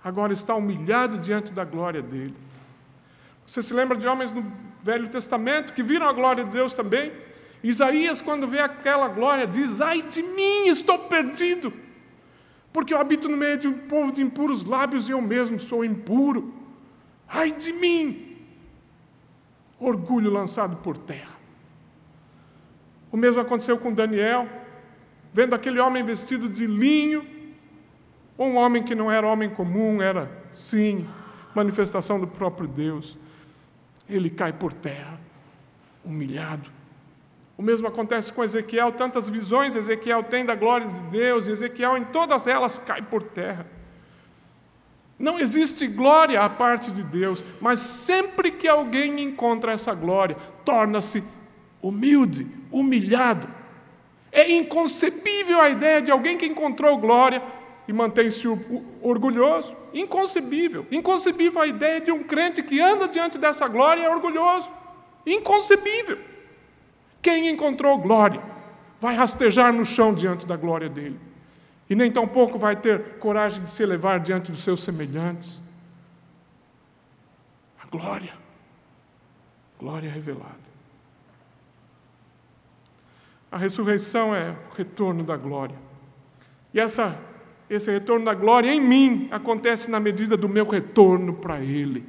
agora 0.01 0.31
está 0.31 0.55
humilhado 0.55 1.17
diante 1.17 1.51
da 1.51 1.65
glória 1.65 2.01
dele. 2.01 2.33
Você 3.45 3.61
se 3.61 3.73
lembra 3.73 3.97
de 3.97 4.07
homens 4.07 4.31
no 4.31 4.49
Velho 4.81 5.09
Testamento 5.09 5.73
que 5.73 5.83
viram 5.83 6.07
a 6.07 6.13
glória 6.13 6.45
de 6.45 6.51
Deus 6.51 6.71
também? 6.71 7.11
Isaías, 7.61 8.21
quando 8.21 8.47
vê 8.47 8.59
aquela 8.59 9.09
glória, 9.09 9.45
diz: 9.45 9.81
Ai 9.81 10.03
de 10.03 10.23
mim, 10.23 10.67
estou 10.67 10.99
perdido, 10.99 11.73
porque 12.71 12.93
eu 12.93 12.97
habito 12.97 13.27
no 13.27 13.35
meio 13.35 13.57
de 13.57 13.67
um 13.67 13.73
povo 13.73 14.09
de 14.09 14.21
impuros 14.21 14.63
lábios 14.63 15.09
e 15.09 15.11
eu 15.11 15.21
mesmo 15.21 15.59
sou 15.59 15.83
impuro. 15.83 16.53
Ai 17.27 17.51
de 17.51 17.73
mim! 17.73 18.26
Orgulho 19.79 20.31
lançado 20.31 20.77
por 20.77 20.97
terra. 20.97 21.37
O 23.11 23.17
mesmo 23.17 23.41
aconteceu 23.41 23.77
com 23.77 23.93
Daniel, 23.93 24.47
vendo 25.33 25.53
aquele 25.53 25.79
homem 25.79 26.03
vestido 26.03 26.49
de 26.49 26.65
linho, 26.67 27.25
um 28.37 28.55
homem 28.55 28.83
que 28.83 28.93
não 28.93 29.11
era 29.11 29.27
homem 29.27 29.49
comum, 29.49 30.01
era, 30.01 30.29
sim, 30.51 31.07
manifestação 31.55 32.19
do 32.19 32.27
próprio 32.27 32.67
Deus 32.67 33.17
ele 34.09 34.29
cai 34.29 34.53
por 34.53 34.73
terra, 34.73 35.19
humilhado. 36.03 36.69
O 37.57 37.61
mesmo 37.61 37.87
acontece 37.87 38.31
com 38.31 38.43
Ezequiel, 38.43 38.91
tantas 38.91 39.29
visões 39.29 39.75
Ezequiel 39.75 40.23
tem 40.23 40.45
da 40.45 40.55
glória 40.55 40.87
de 40.87 40.99
Deus, 41.09 41.47
e 41.47 41.51
Ezequiel 41.51 41.97
em 41.97 42.05
todas 42.05 42.47
elas 42.47 42.77
cai 42.77 43.01
por 43.01 43.23
terra. 43.23 43.65
Não 45.19 45.39
existe 45.39 45.87
glória 45.87 46.41
à 46.41 46.49
parte 46.49 46.91
de 46.91 47.01
Deus, 47.01 47.43
mas 47.59 47.79
sempre 47.79 48.51
que 48.51 48.67
alguém 48.67 49.19
encontra 49.21 49.71
essa 49.71 49.93
glória, 49.93 50.37
torna-se 50.63 51.23
humilde, 51.81 52.45
humilhado. 52.71 53.47
É 54.31 54.51
inconcebível 54.51 55.59
a 55.59 55.69
ideia 55.69 56.01
de 56.01 56.11
alguém 56.11 56.37
que 56.37 56.45
encontrou 56.45 56.97
glória 56.97 57.41
e 57.87 57.93
mantém-se 57.93 58.47
orgulhoso. 59.01 59.75
Inconcebível. 59.93 60.85
Inconcebível 60.91 61.61
a 61.61 61.67
ideia 61.67 61.99
de 61.99 62.11
um 62.11 62.23
crente 62.23 62.61
que 62.61 62.79
anda 62.79 63.07
diante 63.07 63.37
dessa 63.37 63.67
glória 63.67 64.01
e 64.01 64.05
é 64.05 64.09
orgulhoso. 64.09 64.69
Inconcebível. 65.25 66.19
Quem 67.21 67.49
encontrou 67.49 67.97
glória 67.97 68.41
vai 68.99 69.15
rastejar 69.15 69.73
no 69.73 69.85
chão 69.85 70.13
diante 70.13 70.45
da 70.45 70.55
glória 70.55 70.89
dele. 70.89 71.19
E 71.89 71.95
nem 71.95 72.11
tampouco 72.11 72.57
vai 72.57 72.75
ter 72.75 73.17
coragem 73.19 73.63
de 73.63 73.69
se 73.69 73.81
elevar 73.81 74.19
diante 74.19 74.51
dos 74.51 74.61
seus 74.61 74.83
semelhantes. 74.83 75.61
A 77.81 77.87
glória. 77.87 78.33
Glória 79.79 80.11
revelada. 80.11 80.67
A 83.51 83.57
ressurreição 83.57 84.35
é 84.35 84.51
o 84.51 84.75
retorno 84.75 85.23
da 85.23 85.37
glória. 85.37 85.77
E 86.73 86.79
essa 86.79 87.17
esse 87.69 87.91
retorno 87.91 88.25
da 88.25 88.33
glória 88.33 88.71
em 88.73 88.79
mim 88.79 89.27
acontece 89.29 89.91
na 89.91 89.99
medida 89.99 90.37
do 90.37 90.47
meu 90.47 90.65
retorno 90.65 91.33
para 91.33 91.59
Ele. 91.59 92.05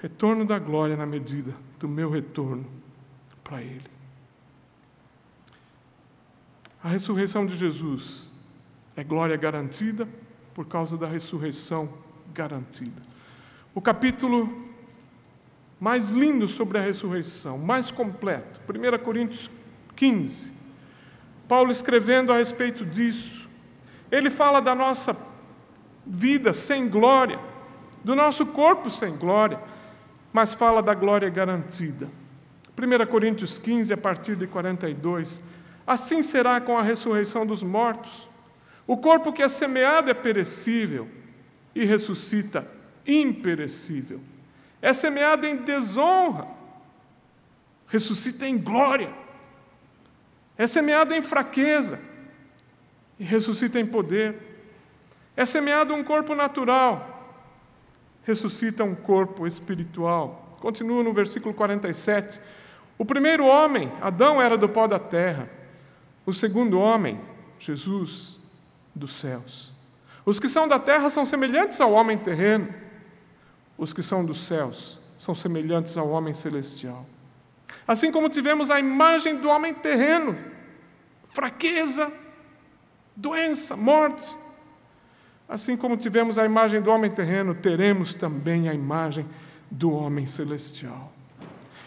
Retorno 0.00 0.46
da 0.46 0.58
glória 0.58 0.96
na 0.96 1.04
medida 1.04 1.54
do 1.78 1.86
meu 1.86 2.08
retorno 2.08 2.64
para 3.44 3.60
Ele. 3.60 3.99
A 6.82 6.88
ressurreição 6.88 7.44
de 7.44 7.54
Jesus 7.56 8.28
é 8.96 9.04
glória 9.04 9.36
garantida 9.36 10.08
por 10.54 10.66
causa 10.66 10.96
da 10.96 11.06
ressurreição 11.06 11.92
garantida. 12.32 13.02
O 13.74 13.80
capítulo 13.80 14.70
mais 15.78 16.10
lindo 16.10 16.48
sobre 16.48 16.78
a 16.78 16.80
ressurreição, 16.80 17.58
mais 17.58 17.90
completo, 17.90 18.60
1 18.68 19.04
Coríntios 19.04 19.50
15. 19.94 20.52
Paulo 21.46 21.70
escrevendo 21.70 22.32
a 22.32 22.36
respeito 22.36 22.84
disso, 22.84 23.48
ele 24.10 24.30
fala 24.30 24.60
da 24.60 24.74
nossa 24.74 25.16
vida 26.06 26.52
sem 26.52 26.88
glória, 26.88 27.38
do 28.02 28.14
nosso 28.14 28.46
corpo 28.46 28.90
sem 28.90 29.16
glória, 29.16 29.60
mas 30.32 30.54
fala 30.54 30.82
da 30.82 30.94
glória 30.94 31.28
garantida. 31.28 32.08
1 32.78 33.06
Coríntios 33.06 33.58
15, 33.58 33.92
a 33.92 33.96
partir 33.96 34.36
de 34.36 34.46
42. 34.46 35.42
Assim 35.90 36.22
será 36.22 36.60
com 36.60 36.78
a 36.78 36.82
ressurreição 36.82 37.44
dos 37.44 37.64
mortos. 37.64 38.28
O 38.86 38.96
corpo 38.96 39.32
que 39.32 39.42
é 39.42 39.48
semeado 39.48 40.08
é 40.08 40.14
perecível 40.14 41.08
e 41.74 41.84
ressuscita 41.84 42.64
imperecível. 43.04 44.20
É 44.80 44.92
semeado 44.92 45.44
em 45.48 45.56
desonra, 45.56 46.46
ressuscita 47.88 48.46
em 48.46 48.56
glória. 48.56 49.12
É 50.56 50.64
semeado 50.64 51.12
em 51.12 51.22
fraqueza, 51.22 51.98
e 53.18 53.24
ressuscita 53.24 53.80
em 53.80 53.84
poder. 53.84 54.36
É 55.36 55.44
semeado 55.44 55.92
um 55.92 56.04
corpo 56.04 56.36
natural, 56.36 57.34
ressuscita 58.22 58.84
um 58.84 58.94
corpo 58.94 59.44
espiritual. 59.44 60.52
Continua 60.60 61.02
no 61.02 61.12
versículo 61.12 61.52
47. 61.52 62.40
O 62.96 63.04
primeiro 63.04 63.44
homem, 63.44 63.90
Adão, 64.00 64.40
era 64.40 64.56
do 64.56 64.68
pó 64.68 64.86
da 64.86 65.00
terra. 65.00 65.58
O 66.24 66.32
segundo 66.32 66.78
homem, 66.78 67.20
Jesus, 67.58 68.38
dos 68.94 69.12
céus. 69.12 69.72
Os 70.24 70.38
que 70.38 70.48
são 70.48 70.68
da 70.68 70.78
terra 70.78 71.10
são 71.10 71.24
semelhantes 71.24 71.80
ao 71.80 71.92
homem 71.92 72.18
terreno. 72.18 72.68
Os 73.76 73.92
que 73.92 74.02
são 74.02 74.24
dos 74.24 74.40
céus 74.40 75.00
são 75.18 75.34
semelhantes 75.34 75.96
ao 75.96 76.08
homem 76.10 76.34
celestial. 76.34 77.06
Assim 77.86 78.12
como 78.12 78.28
tivemos 78.28 78.70
a 78.70 78.78
imagem 78.78 79.36
do 79.36 79.48
homem 79.48 79.74
terreno, 79.74 80.36
fraqueza, 81.30 82.12
doença, 83.16 83.76
morte. 83.76 84.36
Assim 85.48 85.76
como 85.76 85.96
tivemos 85.96 86.38
a 86.38 86.44
imagem 86.44 86.80
do 86.80 86.90
homem 86.90 87.10
terreno, 87.10 87.54
teremos 87.54 88.14
também 88.14 88.68
a 88.68 88.74
imagem 88.74 89.26
do 89.70 89.90
homem 89.90 90.26
celestial. 90.26 91.12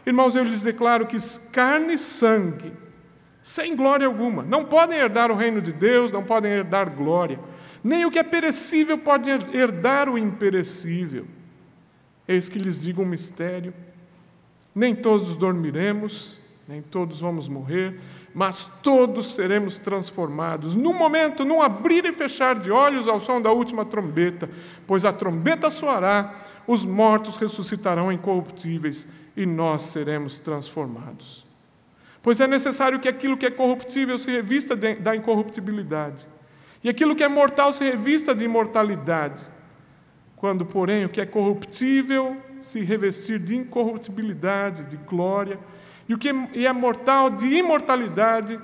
Irmãos, 0.06 0.36
eu 0.36 0.44
lhes 0.44 0.62
declaro 0.62 1.08
que 1.08 1.18
carne 1.52 1.94
e 1.94 1.98
sangue, 1.98 2.74
sem 3.44 3.76
glória 3.76 4.08
alguma, 4.08 4.42
não 4.42 4.64
podem 4.64 4.98
herdar 4.98 5.30
o 5.30 5.36
reino 5.36 5.62
de 5.62 5.74
Deus, 5.74 6.10
não 6.10 6.24
podem 6.24 6.50
herdar 6.50 6.90
glória. 6.90 7.38
Nem 7.84 8.06
o 8.06 8.10
que 8.10 8.18
é 8.18 8.24
perecível 8.24 8.98
pode 8.98 9.30
herdar 9.30 10.08
o 10.08 10.18
imperecível. 10.18 11.28
Eis 12.26 12.48
que 12.48 12.58
lhes 12.58 12.80
digo 12.80 13.02
um 13.02 13.06
mistério: 13.06 13.74
nem 14.74 14.96
todos 14.96 15.36
dormiremos, 15.36 16.40
nem 16.66 16.82
todos 16.82 17.20
vamos 17.20 17.50
morrer, 17.50 18.00
mas 18.34 18.80
todos 18.82 19.34
seremos 19.34 19.78
transformados, 19.78 20.74
num 20.74 20.94
momento, 20.94 21.44
num 21.44 21.62
abrir 21.62 22.06
e 22.06 22.14
fechar 22.14 22.56
de 22.56 22.72
olhos 22.72 23.10
ao 23.10 23.20
som 23.20 23.42
da 23.42 23.52
última 23.52 23.84
trombeta, 23.84 24.50
pois 24.88 25.04
a 25.04 25.12
trombeta 25.12 25.70
soará, 25.70 26.34
os 26.66 26.86
mortos 26.86 27.36
ressuscitarão 27.36 28.10
incorruptíveis 28.10 29.06
e 29.36 29.46
nós 29.46 29.82
seremos 29.82 30.40
transformados. 30.40 31.53
Pois 32.24 32.40
é 32.40 32.48
necessário 32.48 33.02
que 33.02 33.10
aquilo 33.10 33.36
que 33.36 33.46
é 33.46 33.52
corruptível 33.52 34.18
se 34.18 34.32
revista 34.32 34.76
da 34.76 35.14
incorruptibilidade, 35.14 36.26
e 36.82 36.88
aquilo 36.88 37.16
que 37.16 37.24
é 37.24 37.28
mortal 37.28 37.74
se 37.74 37.84
revista 37.84 38.34
de 38.34 38.46
imortalidade. 38.46 39.46
Quando, 40.38 40.66
porém, 40.66 41.06
o 41.06 41.10
que 41.10 41.22
é 41.22 41.26
corruptível 41.26 42.38
se 42.62 42.80
revestir 42.82 43.40
de 43.40 43.56
incorruptibilidade, 43.56 44.86
de 44.86 44.96
glória, 44.96 45.60
e 46.08 46.14
o 46.14 46.18
que 46.18 46.30
é 46.30 46.74
mortal 46.74 47.30
de 47.30 47.48
imortalidade, 47.48 48.60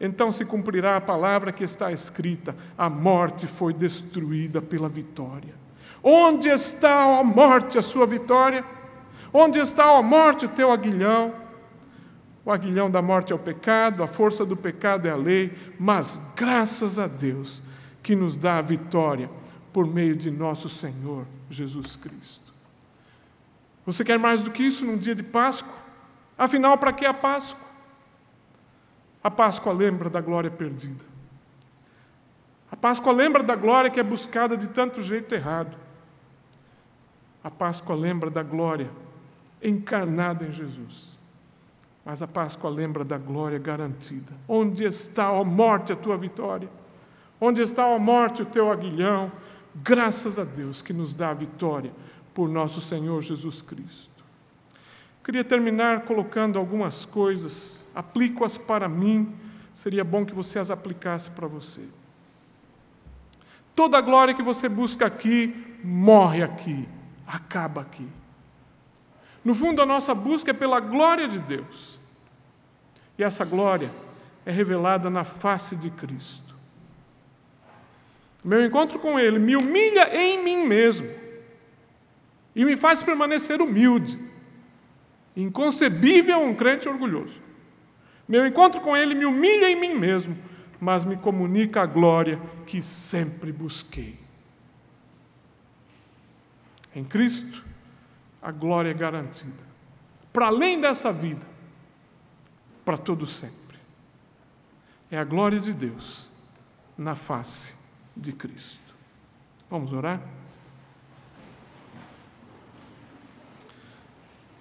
então 0.00 0.32
se 0.32 0.44
cumprirá 0.44 0.96
a 0.96 1.00
palavra 1.00 1.52
que 1.52 1.62
está 1.62 1.92
escrita: 1.92 2.56
a 2.76 2.88
morte 2.88 3.46
foi 3.46 3.74
destruída 3.74 4.62
pela 4.62 4.88
vitória. 4.88 5.54
Onde 6.02 6.48
está, 6.48 7.06
ó 7.06 7.22
morte, 7.22 7.78
a 7.78 7.82
sua 7.82 8.06
vitória? 8.06 8.64
Onde 9.32 9.58
está, 9.58 9.92
ó 9.92 10.02
morte, 10.02 10.46
o 10.46 10.50
teu 10.50 10.70
aguilhão? 10.72 11.43
O 12.44 12.52
aguilhão 12.52 12.90
da 12.90 13.00
morte 13.00 13.32
é 13.32 13.36
o 13.36 13.38
pecado, 13.38 14.02
a 14.02 14.06
força 14.06 14.44
do 14.44 14.56
pecado 14.56 15.08
é 15.08 15.10
a 15.10 15.16
lei, 15.16 15.56
mas 15.78 16.20
graças 16.36 16.98
a 16.98 17.06
Deus 17.06 17.62
que 18.02 18.14
nos 18.14 18.36
dá 18.36 18.58
a 18.58 18.62
vitória 18.62 19.30
por 19.72 19.86
meio 19.86 20.14
de 20.14 20.30
nosso 20.30 20.68
Senhor 20.68 21.26
Jesus 21.48 21.96
Cristo. 21.96 22.52
Você 23.86 24.04
quer 24.04 24.18
mais 24.18 24.42
do 24.42 24.50
que 24.50 24.62
isso 24.62 24.84
num 24.84 24.96
dia 24.96 25.14
de 25.14 25.22
Páscoa? 25.22 25.74
Afinal, 26.36 26.76
para 26.76 26.92
que 26.92 27.06
a 27.06 27.14
Páscoa? 27.14 27.66
A 29.22 29.30
Páscoa 29.30 29.72
lembra 29.72 30.10
da 30.10 30.20
glória 30.20 30.50
perdida. 30.50 31.04
A 32.70 32.76
Páscoa 32.76 33.12
lembra 33.12 33.42
da 33.42 33.54
glória 33.56 33.90
que 33.90 34.00
é 34.00 34.02
buscada 34.02 34.56
de 34.56 34.68
tanto 34.68 35.00
jeito 35.00 35.34
errado. 35.34 35.76
A 37.42 37.50
Páscoa 37.50 37.94
lembra 37.94 38.30
da 38.30 38.42
glória 38.42 38.90
encarnada 39.62 40.44
em 40.44 40.52
Jesus. 40.52 41.13
Mas 42.04 42.20
a 42.20 42.28
Páscoa 42.28 42.68
lembra 42.68 43.04
da 43.04 43.16
glória 43.16 43.58
garantida. 43.58 44.32
Onde 44.46 44.84
está, 44.84 45.32
ó 45.32 45.42
morte, 45.42 45.92
a 45.92 45.96
tua 45.96 46.16
vitória? 46.16 46.68
Onde 47.40 47.62
está, 47.62 47.86
ó 47.86 47.98
morte, 47.98 48.42
o 48.42 48.46
teu 48.46 48.70
aguilhão? 48.70 49.32
Graças 49.74 50.38
a 50.38 50.44
Deus 50.44 50.82
que 50.82 50.92
nos 50.92 51.14
dá 51.14 51.30
a 51.30 51.34
vitória 51.34 51.92
por 52.34 52.48
nosso 52.48 52.80
Senhor 52.80 53.22
Jesus 53.22 53.62
Cristo. 53.62 54.10
Queria 55.24 55.42
terminar 55.42 56.02
colocando 56.02 56.58
algumas 56.58 57.06
coisas, 57.06 57.86
aplico-as 57.94 58.58
para 58.58 58.88
mim, 58.88 59.34
seria 59.72 60.04
bom 60.04 60.26
que 60.26 60.34
você 60.34 60.58
as 60.58 60.70
aplicasse 60.70 61.30
para 61.30 61.46
você. 61.46 61.80
Toda 63.74 63.96
a 63.96 64.02
glória 64.02 64.34
que 64.34 64.42
você 64.42 64.68
busca 64.68 65.06
aqui, 65.06 65.78
morre 65.82 66.42
aqui, 66.42 66.86
acaba 67.26 67.80
aqui. 67.80 68.06
No 69.44 69.54
fundo, 69.54 69.82
a 69.82 69.86
nossa 69.86 70.14
busca 70.14 70.50
é 70.50 70.54
pela 70.54 70.80
glória 70.80 71.28
de 71.28 71.38
Deus. 71.38 71.98
E 73.18 73.22
essa 73.22 73.44
glória 73.44 73.92
é 74.46 74.50
revelada 74.50 75.10
na 75.10 75.22
face 75.22 75.76
de 75.76 75.90
Cristo. 75.90 76.54
Meu 78.44 78.64
encontro 78.64 78.98
com 78.98 79.18
Ele 79.18 79.38
me 79.38 79.56
humilha 79.56 80.14
em 80.14 80.42
mim 80.42 80.66
mesmo 80.66 81.08
e 82.54 82.64
me 82.64 82.76
faz 82.76 83.02
permanecer 83.02 83.60
humilde. 83.60 84.18
Inconcebível 85.36 86.38
um 86.40 86.54
crente 86.54 86.88
orgulhoso. 86.88 87.40
Meu 88.28 88.46
encontro 88.46 88.80
com 88.80 88.96
Ele 88.96 89.14
me 89.14 89.24
humilha 89.24 89.70
em 89.70 89.76
mim 89.76 89.94
mesmo, 89.94 90.36
mas 90.80 91.04
me 91.04 91.16
comunica 91.16 91.82
a 91.82 91.86
glória 91.86 92.40
que 92.66 92.80
sempre 92.80 93.50
busquei. 93.50 94.18
Em 96.94 97.04
Cristo, 97.04 97.62
a 98.44 98.50
glória 98.50 98.90
é 98.90 98.94
garantida. 98.94 99.64
Para 100.30 100.48
além 100.48 100.78
dessa 100.78 101.10
vida, 101.10 101.46
para 102.84 102.98
todo 102.98 103.26
sempre. 103.26 103.78
É 105.10 105.16
a 105.16 105.24
glória 105.24 105.58
de 105.58 105.72
Deus 105.72 106.28
na 106.98 107.14
face 107.14 107.72
de 108.14 108.34
Cristo. 108.34 108.94
Vamos 109.70 109.94
orar? 109.94 110.20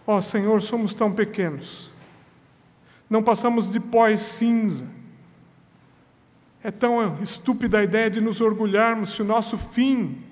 Ó 0.07 0.15
oh, 0.15 0.21
Senhor, 0.21 0.61
somos 0.61 0.93
tão 0.93 1.13
pequenos, 1.13 1.91
não 3.09 3.21
passamos 3.21 3.69
de 3.69 3.81
pó 3.81 4.07
e 4.07 4.17
cinza. 4.17 4.87
É 6.63 6.71
tão 6.71 7.21
estúpida 7.21 7.79
a 7.79 7.83
ideia 7.83 8.09
de 8.09 8.21
nos 8.21 8.39
orgulharmos 8.39 9.11
se 9.11 9.21
o 9.21 9.25
nosso 9.25 9.57
fim 9.57 10.23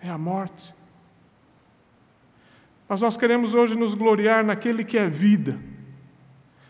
é 0.00 0.08
a 0.08 0.16
morte. 0.16 0.74
Mas 2.92 3.00
nós 3.00 3.16
queremos 3.16 3.54
hoje 3.54 3.74
nos 3.74 3.94
gloriar 3.94 4.44
naquele 4.44 4.84
que 4.84 4.98
é 4.98 5.08
vida. 5.08 5.58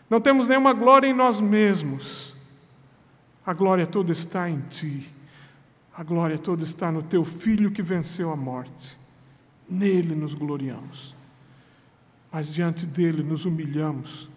Não 0.09 0.21
temos 0.21 0.47
nenhuma 0.47 0.71
glória 0.71 1.05
em 1.05 1.13
nós 1.13 1.41
mesmos. 1.41 2.33
A 3.45 3.51
glória 3.51 3.85
toda 3.85 4.13
está 4.13 4.49
em 4.49 4.61
Ti. 4.69 5.11
A 5.93 6.01
glória 6.01 6.37
toda 6.37 6.63
está 6.63 6.89
no 6.89 7.03
Teu 7.03 7.25
Filho 7.25 7.71
que 7.71 7.81
venceu 7.81 8.31
a 8.31 8.37
morte. 8.37 8.97
Nele 9.69 10.15
nos 10.15 10.33
gloriamos. 10.33 11.13
Mas 12.31 12.53
diante 12.53 12.85
dele 12.85 13.21
nos 13.21 13.43
humilhamos, 13.43 14.29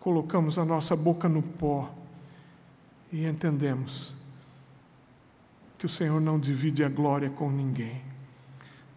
colocamos 0.00 0.58
a 0.58 0.64
nossa 0.64 0.96
boca 0.96 1.28
no 1.28 1.42
pó 1.42 1.94
e 3.12 3.26
entendemos 3.26 4.14
que 5.76 5.84
o 5.84 5.90
Senhor 5.90 6.22
não 6.22 6.40
divide 6.40 6.82
a 6.82 6.88
glória 6.88 7.28
com 7.28 7.50
ninguém. 7.50 8.00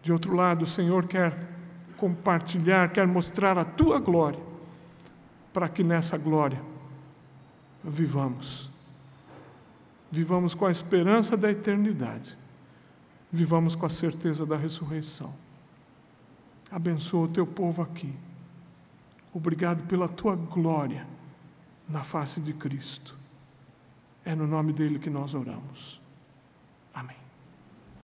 De 0.02 0.10
outro 0.10 0.34
lado, 0.34 0.62
o 0.62 0.66
Senhor 0.66 1.06
quer 1.06 1.59
compartilhar, 2.00 2.90
quer 2.90 3.06
mostrar 3.06 3.58
a 3.58 3.64
tua 3.64 4.00
glória, 4.00 4.40
para 5.52 5.68
que 5.68 5.84
nessa 5.84 6.16
glória 6.16 6.60
vivamos. 7.84 8.70
Vivamos 10.10 10.54
com 10.54 10.64
a 10.64 10.70
esperança 10.70 11.36
da 11.36 11.50
eternidade. 11.50 12.36
Vivamos 13.30 13.76
com 13.76 13.84
a 13.84 13.90
certeza 13.90 14.46
da 14.46 14.56
ressurreição. 14.56 15.32
Abençoa 16.70 17.26
o 17.26 17.28
teu 17.28 17.46
povo 17.46 17.82
aqui. 17.82 18.12
Obrigado 19.32 19.86
pela 19.86 20.08
tua 20.08 20.34
glória 20.34 21.06
na 21.88 22.02
face 22.02 22.40
de 22.40 22.54
Cristo. 22.54 23.14
É 24.24 24.34
no 24.34 24.46
nome 24.46 24.72
dele 24.72 24.98
que 24.98 25.10
nós 25.10 25.34
oramos. 25.34 25.99